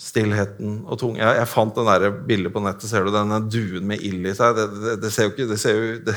stillheten 0.00 0.80
og 0.90 0.98
tung. 1.00 1.14
Jeg, 1.18 1.36
jeg 1.38 1.50
fant 1.50 1.76
den 1.76 1.88
der 1.88 2.16
bildet 2.28 2.52
på 2.54 2.62
nettet. 2.64 2.88
Ser 2.90 3.06
du 3.06 3.12
denne 3.14 3.38
duen 3.46 3.86
med 3.90 4.02
ild 4.04 4.26
i 4.26 4.34
seg? 4.36 4.56
Det, 4.58 4.66
det, 4.82 4.94
det 5.04 5.12
ser 5.14 5.28
jo 5.28 5.32
ikke, 5.34 5.48
det 5.50 5.58
ser 5.62 5.78
jo, 5.78 5.96
det, 6.06 6.14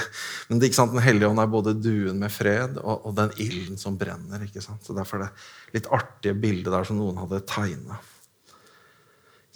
men 0.50 0.60
det, 0.60 0.70
ikke 0.70 0.80
sant? 0.80 0.96
Den 0.96 1.06
hellige 1.06 1.30
ånd 1.30 1.42
er 1.44 1.52
både 1.54 1.76
duen 1.78 2.22
med 2.22 2.34
fred 2.34 2.80
og, 2.82 3.08
og 3.10 3.16
den 3.20 3.34
ilden 3.44 3.80
som 3.82 4.00
brenner. 4.00 4.44
ikke 4.48 4.64
sant? 4.66 4.84
Så 4.86 4.96
Derfor 4.98 5.22
er 5.22 5.28
det 5.28 5.80
litt 5.80 5.90
artige 5.94 6.38
bildet 6.38 6.74
der 6.74 6.88
som 6.88 7.00
noen 7.02 7.20
hadde 7.22 7.44
tegna. 7.50 8.02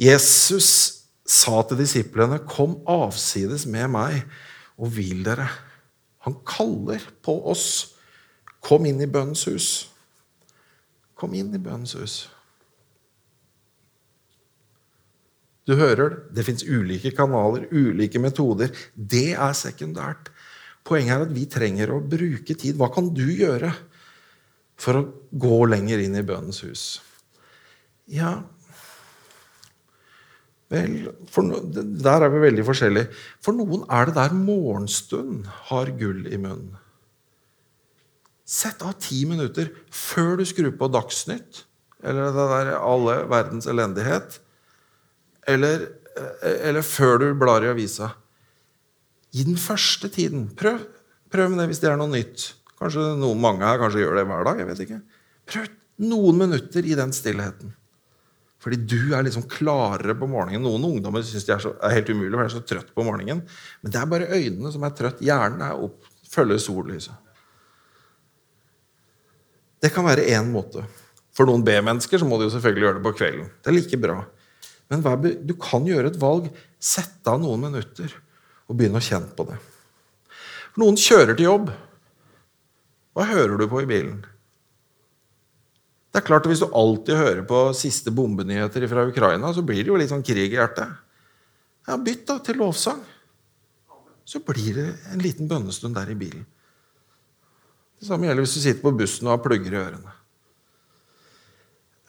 Jesus 0.02 0.70
sa 1.28 1.62
til 1.64 1.80
disiplene, 1.80 2.40
'Kom 2.44 2.82
avsides 2.90 3.66
med 3.66 3.88
meg, 3.94 4.24
og 4.78 4.90
hvil 4.96 5.24
dere.' 5.26 5.50
Han 6.22 6.36
kaller 6.46 7.02
på 7.24 7.34
oss. 7.50 7.96
Kom 8.62 8.86
inn 8.86 9.02
i 9.02 9.10
bønnens 9.10 9.48
hus. 9.50 9.70
Kom 11.18 11.34
inn 11.34 11.50
i 11.54 11.62
bønnens 11.62 11.96
hus. 11.98 12.28
Du 15.68 15.76
hører 15.78 16.10
det. 16.10 16.22
Det 16.38 16.46
fins 16.48 16.66
ulike 16.66 17.14
kanaler, 17.16 17.68
ulike 17.72 18.22
metoder. 18.22 18.74
Det 18.96 19.34
er 19.36 19.58
sekundært. 19.58 20.32
Poenget 20.88 21.16
er 21.16 21.28
at 21.28 21.36
vi 21.36 21.46
trenger 21.50 21.94
å 21.94 22.02
bruke 22.02 22.56
tid. 22.56 22.80
Hva 22.80 22.90
kan 22.94 23.12
du 23.14 23.28
gjøre 23.30 23.70
for 24.82 24.98
å 24.98 25.08
gå 25.30 25.62
lenger 25.70 26.02
inn 26.02 26.18
i 26.18 26.26
bønnens 26.26 26.64
hus? 26.66 26.86
Ja 28.12 28.42
Vel, 30.72 31.10
no, 31.44 31.58
Der 32.00 32.24
er 32.24 32.32
vi 32.32 32.46
veldig 32.46 32.64
forskjellige. 32.64 33.10
For 33.44 33.56
noen 33.56 33.84
er 33.92 34.08
det 34.08 34.16
der 34.16 34.36
morgenstund 34.36 35.50
har 35.68 35.92
gull 36.00 36.24
i 36.32 36.40
munnen. 36.40 36.78
Sett 38.48 38.80
av 38.84 38.96
ti 39.04 39.22
minutter 39.28 39.70
før 39.92 40.40
du 40.40 40.46
skrur 40.48 40.72
på 40.80 40.88
Dagsnytt 40.92 41.66
eller 42.02 42.32
det 42.34 42.46
der 42.50 42.72
alle 42.80 43.18
verdens 43.30 43.68
elendighet, 43.70 44.40
eller, 45.50 45.88
eller 46.44 46.86
før 46.86 47.22
du 47.22 47.28
blar 47.40 47.66
i 47.66 47.72
avisa. 47.72 48.12
I 49.32 49.46
den 49.48 49.58
første 49.60 50.10
tiden. 50.12 50.50
Prøv, 50.58 50.82
prøv 51.32 51.56
det 51.58 51.70
hvis 51.72 51.82
det 51.84 51.92
er 51.92 52.00
noe 52.00 52.12
nytt. 52.12 52.52
Kanskje 52.82 53.12
noen, 53.20 53.40
mange 53.42 53.66
her 53.66 53.80
kanskje 53.80 54.02
gjør 54.04 54.20
det 54.20 54.26
hver 54.30 54.48
dag. 54.48 54.60
jeg 54.60 54.72
vet 54.72 54.84
ikke. 54.86 55.00
Prøv 55.52 55.70
noen 56.02 56.42
minutter 56.42 56.88
i 56.88 56.98
den 56.98 57.14
stillheten. 57.16 57.76
Fordi 58.62 58.78
du 58.78 59.14
er 59.18 59.26
liksom 59.26 59.48
klarere 59.50 60.14
på 60.18 60.28
morgenen. 60.30 60.62
Noen 60.66 60.86
ungdommer 60.92 61.24
syns 61.26 61.48
det 61.48 61.56
er, 61.56 61.62
så, 61.64 61.74
er, 61.82 61.96
helt 61.96 62.12
umulig, 62.14 62.34
for 62.36 62.44
de 62.44 62.50
er 62.50 62.54
så 62.54 62.64
trøtt 62.70 62.92
på 62.94 63.06
morgenen. 63.06 63.42
Men 63.82 63.94
det 63.94 64.02
er 64.02 64.10
bare 64.10 64.30
øynene 64.30 64.74
som 64.74 64.86
er 64.86 64.94
trøtt. 64.98 65.24
Hjernen 65.26 65.64
er 65.66 65.82
opp, 65.82 66.06
følger 66.30 66.62
sollyset. 66.62 67.30
Det 69.82 69.90
kan 69.94 70.06
være 70.06 70.28
én 70.30 70.52
måte. 70.54 70.84
For 71.34 71.50
noen 71.50 71.64
B-mennesker 71.66 72.22
så 72.22 72.28
må 72.28 72.38
de 72.38 72.46
jo 72.50 72.54
selvfølgelig 72.54 72.86
gjøre 72.86 73.00
det 73.00 73.06
på 73.08 73.16
kvelden. 73.18 73.50
Det 73.64 73.72
er 73.72 73.78
like 73.78 74.02
bra. 74.04 74.20
Men 74.92 75.04
du 75.48 75.54
kan 75.56 75.88
gjøre 75.88 76.12
et 76.12 76.20
valg. 76.20 76.50
Sette 76.82 77.32
av 77.32 77.40
noen 77.40 77.70
minutter 77.70 78.12
og 78.68 78.76
begynne 78.76 79.00
å 79.00 79.06
kjenne 79.06 79.32
på 79.36 79.46
det. 79.48 79.58
For 80.74 80.84
noen 80.84 81.00
kjører 81.00 81.38
til 81.38 81.48
jobb. 81.48 81.72
Hva 83.16 83.28
hører 83.28 83.58
du 83.60 83.68
på 83.72 83.82
i 83.84 83.90
bilen? 83.90 84.22
Det 86.12 86.20
er 86.20 86.28
klart 86.28 86.44
at 86.44 86.52
Hvis 86.52 86.64
du 86.64 86.68
alltid 86.76 87.16
hører 87.16 87.44
på 87.48 87.60
siste 87.78 88.12
bombenyheter 88.12 88.84
fra 88.92 89.08
Ukraina, 89.08 89.54
så 89.56 89.64
blir 89.64 89.84
det 89.84 89.92
jo 89.92 90.00
litt 90.00 90.12
sånn 90.12 90.26
krig 90.28 90.52
i 90.52 90.60
hjertet. 90.60 90.92
Ja, 91.88 91.98
Bytt 91.98 92.26
da 92.28 92.38
til 92.44 92.60
lovsang. 92.60 93.00
Så 94.28 94.40
blir 94.44 94.76
det 94.76 94.90
en 95.12 95.24
liten 95.24 95.48
bønnestund 95.48 95.96
der 95.96 96.12
i 96.12 96.18
bilen. 96.20 96.44
Det 98.00 98.08
samme 98.08 98.28
gjelder 98.28 98.46
hvis 98.46 98.58
du 98.58 98.64
sitter 98.64 98.84
på 98.84 98.96
bussen 98.98 99.28
og 99.28 99.36
har 99.36 99.44
plugger 99.44 99.74
i 99.76 99.80
ørene. 99.82 100.14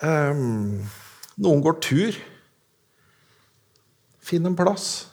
Um, 0.03 0.83
noen 1.39 1.63
går 1.63 1.79
tur. 1.85 2.19
Finn 4.23 4.47
en 4.47 4.59
plass 4.59 5.09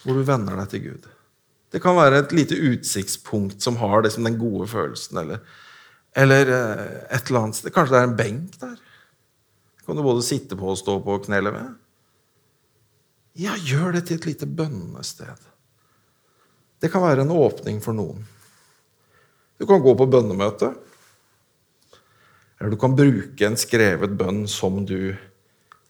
hvor 0.00 0.16
du 0.16 0.24
venner 0.24 0.56
deg 0.56 0.70
til 0.72 0.84
Gud. 0.86 1.08
Det 1.70 1.82
kan 1.84 1.98
være 1.98 2.22
et 2.22 2.32
lite 2.34 2.56
utsiktspunkt 2.56 3.62
som 3.62 3.78
har 3.82 4.02
liksom 4.02 4.26
den 4.26 4.38
gode 4.40 4.66
følelsen. 4.70 5.20
Eller, 5.22 5.42
eller 6.16 6.52
eh, 6.56 6.96
et 7.14 7.28
eller 7.28 7.44
annet 7.44 7.58
sted. 7.58 7.72
Kanskje 7.74 7.94
det 7.94 8.00
er 8.00 8.08
en 8.08 8.16
benk 8.18 8.56
der. 8.62 8.78
Det 9.76 9.86
kan 9.86 9.98
du 9.98 10.04
både 10.06 10.24
sitte 10.26 10.58
på 10.58 10.72
og 10.72 10.80
stå 10.80 10.98
på 11.04 11.18
og 11.18 11.28
knele 11.28 11.52
ved. 11.54 11.70
Ja, 13.38 13.54
gjør 13.54 13.94
det 13.94 14.06
til 14.08 14.18
et 14.18 14.26
lite 14.32 14.48
bønnested. 14.48 15.46
Det 16.80 16.90
kan 16.90 17.04
være 17.04 17.22
en 17.26 17.34
åpning 17.36 17.78
for 17.84 17.94
noen. 17.96 18.24
Du 19.60 19.66
kan 19.68 19.82
gå 19.84 19.94
på 19.94 20.08
bønnemøte. 20.10 20.72
Eller 22.58 22.72
du 22.72 22.80
kan 22.80 22.96
bruke 22.96 23.46
en 23.46 23.56
skrevet 23.60 24.16
bønn 24.18 24.46
som 24.50 24.82
du 24.88 25.12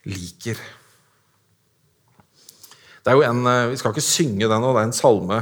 liker. 0.08 0.60
Det 3.00 3.12
er 3.12 3.16
jo 3.16 3.24
en, 3.24 3.46
eh, 3.46 3.70
Vi 3.70 3.76
skal 3.80 3.92
ikke 3.92 4.04
synge 4.04 4.48
den 4.48 4.60
nå, 4.60 4.72
det 4.74 4.80
er 4.80 4.88
en 4.88 4.92
salme. 4.92 5.40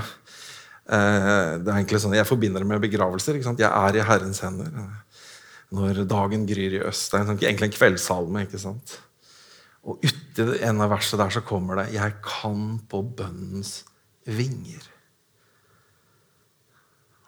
Eh, 0.88 1.58
det 1.58 1.68
er 1.68 1.76
egentlig 1.76 2.00
sånn, 2.00 2.14
Jeg 2.14 2.26
forbinder 2.26 2.60
det 2.60 2.66
med 2.66 2.80
begravelser. 2.80 3.34
ikke 3.34 3.44
sant? 3.44 3.58
Jeg 3.58 3.70
er 3.70 3.96
i 3.96 4.04
Herrens 4.04 4.40
hender. 4.40 4.70
Når 5.72 6.06
dagen 6.08 6.46
gryr 6.46 6.80
i 6.80 6.84
øst. 6.88 7.10
Det 7.10 7.20
er 7.20 7.26
sånn, 7.26 7.38
egentlig 7.38 7.68
en 7.68 7.78
kveldssalme. 7.78 8.46
ikke 8.46 8.58
sant? 8.58 8.98
Og 9.84 10.00
uti 10.02 10.62
en 10.62 10.80
av 10.80 10.90
versene 10.90 11.24
der 11.24 11.30
så 11.30 11.44
kommer 11.44 11.76
det 11.76 11.92
'Jeg 11.92 12.14
kan 12.22 12.80
på 12.88 13.16
bønnens 13.16 13.84
vinger'. 14.26 14.88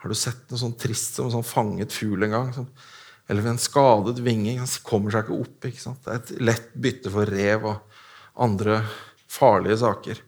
Har 0.01 0.09
du 0.09 0.15
sett 0.15 0.49
noe 0.51 0.59
sånn 0.59 0.79
trist 0.79 1.15
som 1.15 1.27
en 1.27 1.33
sånn 1.33 1.45
fanget 1.45 1.93
fugl 1.93 2.25
en 2.25 2.31
gang? 2.31 2.53
Som, 2.55 2.69
eller 3.31 3.45
ved 3.47 3.55
en 3.55 3.63
skadet 3.63 4.19
vinge. 4.27 4.59
Han 4.59 4.71
kommer 4.87 5.15
seg 5.15 5.29
ikke 5.29 5.39
opp. 5.39 5.69
ikke 5.69 5.83
sant? 5.83 6.03
Det 6.05 6.13
er 6.13 6.21
et 6.21 6.45
lett 6.51 6.71
bytte 6.75 7.13
for 7.15 7.31
rev 7.31 7.67
og 7.71 7.99
andre 8.43 8.81
farlige 9.31 9.79
saker. 9.85 10.23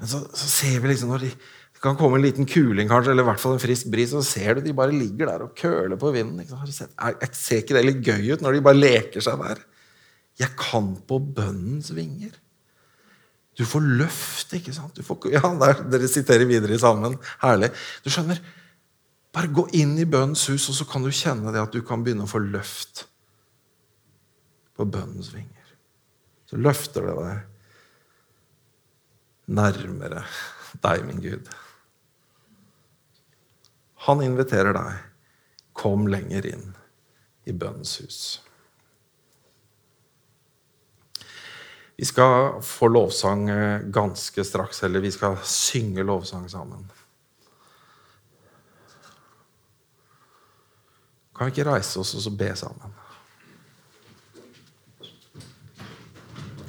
Men 0.00 0.10
så, 0.10 0.24
så 0.34 0.48
ser 0.50 0.80
vi 0.82 0.90
liksom 0.90 1.12
når 1.14 1.28
de, 1.28 1.30
det 1.32 1.82
kan 1.84 1.98
komme 1.98 2.18
en 2.18 2.24
liten 2.24 2.48
kuling, 2.48 2.88
kanskje, 2.90 3.14
eller 3.14 3.26
i 3.26 3.30
hvert 3.30 3.42
fall 3.42 3.54
en 3.54 3.62
frisk 3.62 3.90
bris, 3.92 4.10
så 4.10 4.24
ser 4.26 4.58
du 4.58 4.64
de 4.66 4.74
bare 4.74 4.94
ligger 4.94 5.30
der 5.30 5.44
og 5.46 5.54
køler 5.58 5.98
på 6.00 6.10
vinden. 6.14 6.42
Jeg, 6.42 6.88
jeg 6.96 7.38
ser 7.38 7.62
ikke 7.62 7.78
det 7.78 7.84
litt 7.86 8.02
gøy 8.06 8.32
ut 8.34 8.42
når 8.42 8.58
de 8.58 8.64
bare 8.66 8.80
leker 8.80 9.24
seg 9.24 9.38
der? 9.42 9.62
Jeg 10.40 10.56
kan 10.58 10.94
på 11.06 11.20
bønnens 11.36 11.92
vinger. 11.94 12.34
Du 13.58 13.62
får 13.68 13.84
løft, 14.00 14.54
ikke 14.56 14.74
sant? 14.74 14.98
Får, 15.04 15.28
ja, 15.36 15.44
der, 15.60 15.84
Dere 15.92 16.10
siterer 16.10 16.48
videre 16.48 16.78
sammen. 16.80 17.18
Herlig. 17.44 17.70
Du 18.02 18.10
skjønner, 18.10 18.40
bare 19.32 19.48
gå 19.48 19.64
inn 19.78 19.96
i 19.98 20.04
bønnens 20.08 20.44
hus, 20.52 20.68
og 20.68 20.76
så 20.76 20.84
kan 20.88 21.04
du 21.04 21.10
kjenne 21.12 21.52
det 21.54 21.62
at 21.62 21.72
du 21.72 21.80
kan 21.86 22.04
begynne 22.04 22.26
å 22.26 22.30
få 22.30 22.42
løft 22.44 23.06
på 24.76 24.84
bønnens 24.88 25.32
vinger. 25.34 25.72
Så 26.48 26.60
løfter 26.60 27.08
det 27.08 27.16
deg 27.16 27.48
nærmere 29.52 30.22
deg, 30.84 31.04
min 31.08 31.20
Gud. 31.20 31.48
Han 34.06 34.22
inviterer 34.24 34.74
deg. 34.76 35.08
Kom 35.72 36.04
lenger 36.10 36.46
inn 36.50 36.72
i 37.48 37.52
bønnens 37.56 37.96
hus. 38.02 38.20
Vi 41.96 42.04
skal 42.08 42.58
få 42.66 42.88
lovsang 42.90 43.46
ganske 43.94 44.44
straks, 44.44 44.82
eller 44.82 45.00
vi 45.04 45.12
skal 45.14 45.38
synge 45.46 46.04
lovsang 46.04 46.48
sammen. 46.50 46.84
Kan 51.32 51.48
vi 51.48 51.54
ikke 51.54 51.70
reise 51.70 52.00
oss 52.02 52.14
og 52.18 52.36
be 52.38 52.50
sammen? 52.58 52.98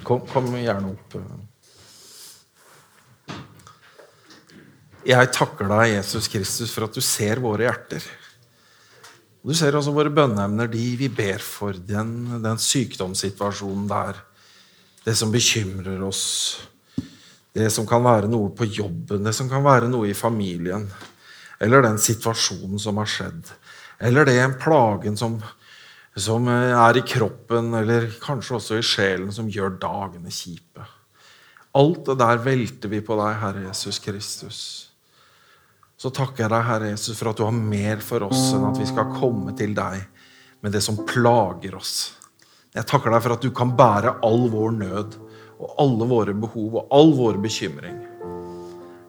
Kom, 0.04 0.23
kom 0.28 0.52
gjerne 0.58 0.91
opp. 0.91 1.17
Jeg 5.04 5.32
takker 5.36 5.67
deg, 5.67 5.97
Jesus 5.97 6.30
Kristus, 6.32 6.71
for 6.71 6.88
at 6.88 6.95
du 6.95 7.04
ser 7.04 7.41
våre 7.43 7.67
hjerter. 7.67 8.04
Du 9.43 9.52
ser 9.56 9.76
også 9.76 9.91
våre 9.91 10.12
bønneemner, 10.15 10.69
de 10.71 10.84
vi 10.95 11.10
ber 11.12 11.43
for, 11.43 11.76
den, 11.76 12.13
den 12.43 12.60
sykdomssituasjonen 12.62 13.89
der. 13.89 14.21
Det 15.04 15.15
som 15.19 15.34
bekymrer 15.34 15.99
oss. 16.08 16.23
Det 17.54 17.67
som 17.76 17.88
kan 17.88 18.04
være 18.06 18.30
noe 18.32 18.54
på 18.56 18.65
jobben, 18.71 19.26
det 19.28 19.36
som 19.36 19.52
kan 19.52 19.65
være 19.65 19.91
noe 19.91 20.08
i 20.10 20.15
familien. 20.15 20.88
Eller 21.60 21.84
den 21.84 21.99
situasjonen 21.99 22.80
som 22.80 23.02
har 23.02 23.12
skjedd. 23.12 23.52
Eller 24.03 24.27
det 24.27 24.35
en 24.39 24.57
plagen 24.59 25.15
som, 25.17 25.37
som 26.15 26.47
er 26.51 26.99
i 26.99 27.05
kroppen, 27.07 27.71
eller 27.79 28.09
kanskje 28.23 28.57
også 28.57 28.79
i 28.79 28.83
sjelen, 28.83 29.31
som 29.31 29.47
gjør 29.51 29.77
dagene 29.79 30.33
kjipe. 30.33 30.83
Alt 31.73 32.09
det 32.09 32.17
der 32.19 32.41
velter 32.43 32.91
vi 32.91 32.99
på 33.01 33.15
deg, 33.17 33.37
Herre 33.41 33.63
Jesus 33.69 34.01
Kristus. 34.03 34.59
Så 35.97 36.11
takker 36.11 36.43
jeg 36.43 36.51
deg, 36.51 36.65
Herre 36.67 36.91
Jesus, 36.91 37.15
for 37.15 37.31
at 37.31 37.39
du 37.39 37.45
har 37.47 37.55
mer 37.55 38.03
for 38.03 38.27
oss 38.27 38.51
enn 38.51 38.67
at 38.67 38.81
vi 38.81 38.89
skal 38.89 39.13
komme 39.15 39.55
til 39.55 39.71
deg 39.77 40.03
med 40.63 40.75
det 40.75 40.83
som 40.83 40.99
plager 41.07 41.79
oss. 41.79 41.95
Jeg 42.75 42.87
takker 42.89 43.13
deg 43.13 43.23
for 43.23 43.37
at 43.37 43.45
du 43.45 43.54
kan 43.56 43.71
bære 43.77 44.17
all 44.27 44.49
vår 44.51 44.75
nød 44.81 45.17
og 45.63 45.75
alle 45.79 46.08
våre 46.10 46.35
behov 46.35 46.81
og 46.81 46.93
all 46.97 47.15
vår 47.15 47.39
bekymring. 47.39 48.01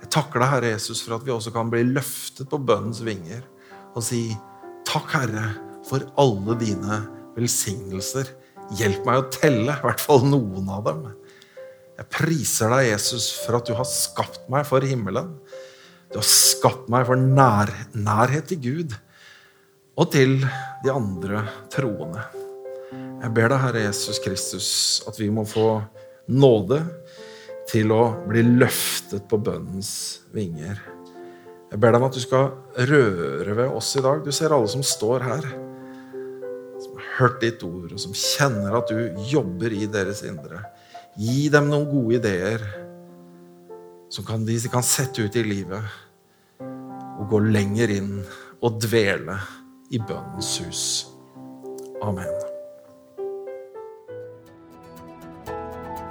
Jeg 0.05 0.11
takker 0.13 0.39
deg, 0.39 0.51
Herre 0.53 0.73
Jesus, 0.77 1.03
for 1.03 1.19
at 1.19 1.27
vi 1.27 1.35
også 1.35 1.51
kan 1.55 1.73
bli 1.73 1.83
løftet 1.89 2.47
på 2.51 2.63
bønnens 2.63 3.03
vinger 3.03 3.43
og 3.95 4.05
si 4.07 4.29
Takk, 4.95 5.11
Herre, 5.11 5.49
for 5.83 6.05
alle 6.23 6.55
dine 6.61 7.01
velsignelser. 7.35 8.29
Hjelp 8.79 9.03
meg 9.09 9.25
å 9.25 9.25
telle, 9.35 9.75
i 9.75 9.83
hvert 9.83 9.99
fall 9.99 10.23
noen 10.23 10.69
av 10.71 10.85
dem. 10.87 11.01
Jeg 11.99 12.07
priser 12.15 12.71
deg, 12.71 12.93
Jesus, 12.93 13.27
for 13.43 13.59
at 13.59 13.67
du 13.67 13.75
har 13.75 13.89
skapt 13.91 14.47
meg 14.55 14.63
for 14.69 14.87
himmelen. 14.87 15.33
Du 16.13 16.21
har 16.21 16.29
skapt 16.29 16.87
meg 16.95 17.09
for 17.11 17.19
nær, 17.19 17.75
nærhet 17.91 18.47
til 18.53 18.63
Gud 18.69 18.95
og 19.99 20.15
til 20.15 20.37
de 20.87 20.95
andre 20.95 21.43
troende. 21.75 22.23
Jeg 22.95 23.35
ber 23.35 23.51
deg, 23.51 23.63
Herre 23.67 23.87
Jesus 23.89 24.23
Kristus, 24.23 24.73
at 25.11 25.19
vi 25.19 25.27
må 25.27 25.43
få 25.43 25.81
nåde 26.31 26.85
til 27.67 27.91
å 27.91 28.05
bli 28.31 28.47
løftet 28.47 29.27
på 29.27 29.43
bønnens 29.43 29.95
vinger. 30.31 30.79
Jeg 31.75 31.81
ber 31.83 31.91
deg 31.91 31.99
om 31.99 32.05
at 32.07 32.15
du 32.15 32.23
skal 32.23 32.53
røre 32.87 33.55
ved 33.59 33.73
oss 33.75 33.89
i 33.99 34.03
dag. 34.05 34.21
Du 34.23 34.31
ser 34.31 34.53
alle 34.55 34.69
som 34.71 34.83
står 34.87 35.25
her. 35.27 35.47
Som 36.79 37.01
har 37.01 37.09
hørt 37.17 37.41
ditt 37.43 37.65
ord, 37.67 37.89
og 37.91 37.99
som 37.99 38.15
kjenner 38.15 38.77
at 38.79 38.93
du 38.93 39.25
jobber 39.27 39.75
i 39.75 39.89
deres 39.91 40.21
indre. 40.23 40.61
Gi 41.19 41.49
dem 41.51 41.67
noen 41.73 41.89
gode 41.91 42.21
ideer 42.21 42.63
som 44.07 44.23
kan, 44.23 44.47
de 44.47 44.55
kan 44.71 44.87
sette 44.87 45.27
ut 45.27 45.35
i 45.35 45.43
livet 45.43 46.63
og 46.63 47.27
gå 47.35 47.43
lenger 47.43 47.91
inn 47.97 48.15
og 48.63 48.79
dvele 48.79 49.41
i 49.91 49.99
bønnens 49.99 50.55
hus. 50.63 50.87
Amen. 52.07 52.31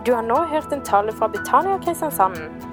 Du 0.03 0.11
har 0.11 0.27
nå 0.27 0.43
hørt 0.51 0.75
en 0.75 0.83
tale 0.83 1.15
fra 1.15 1.31
Betania 1.31 1.79
Kristiansand. 1.87 2.72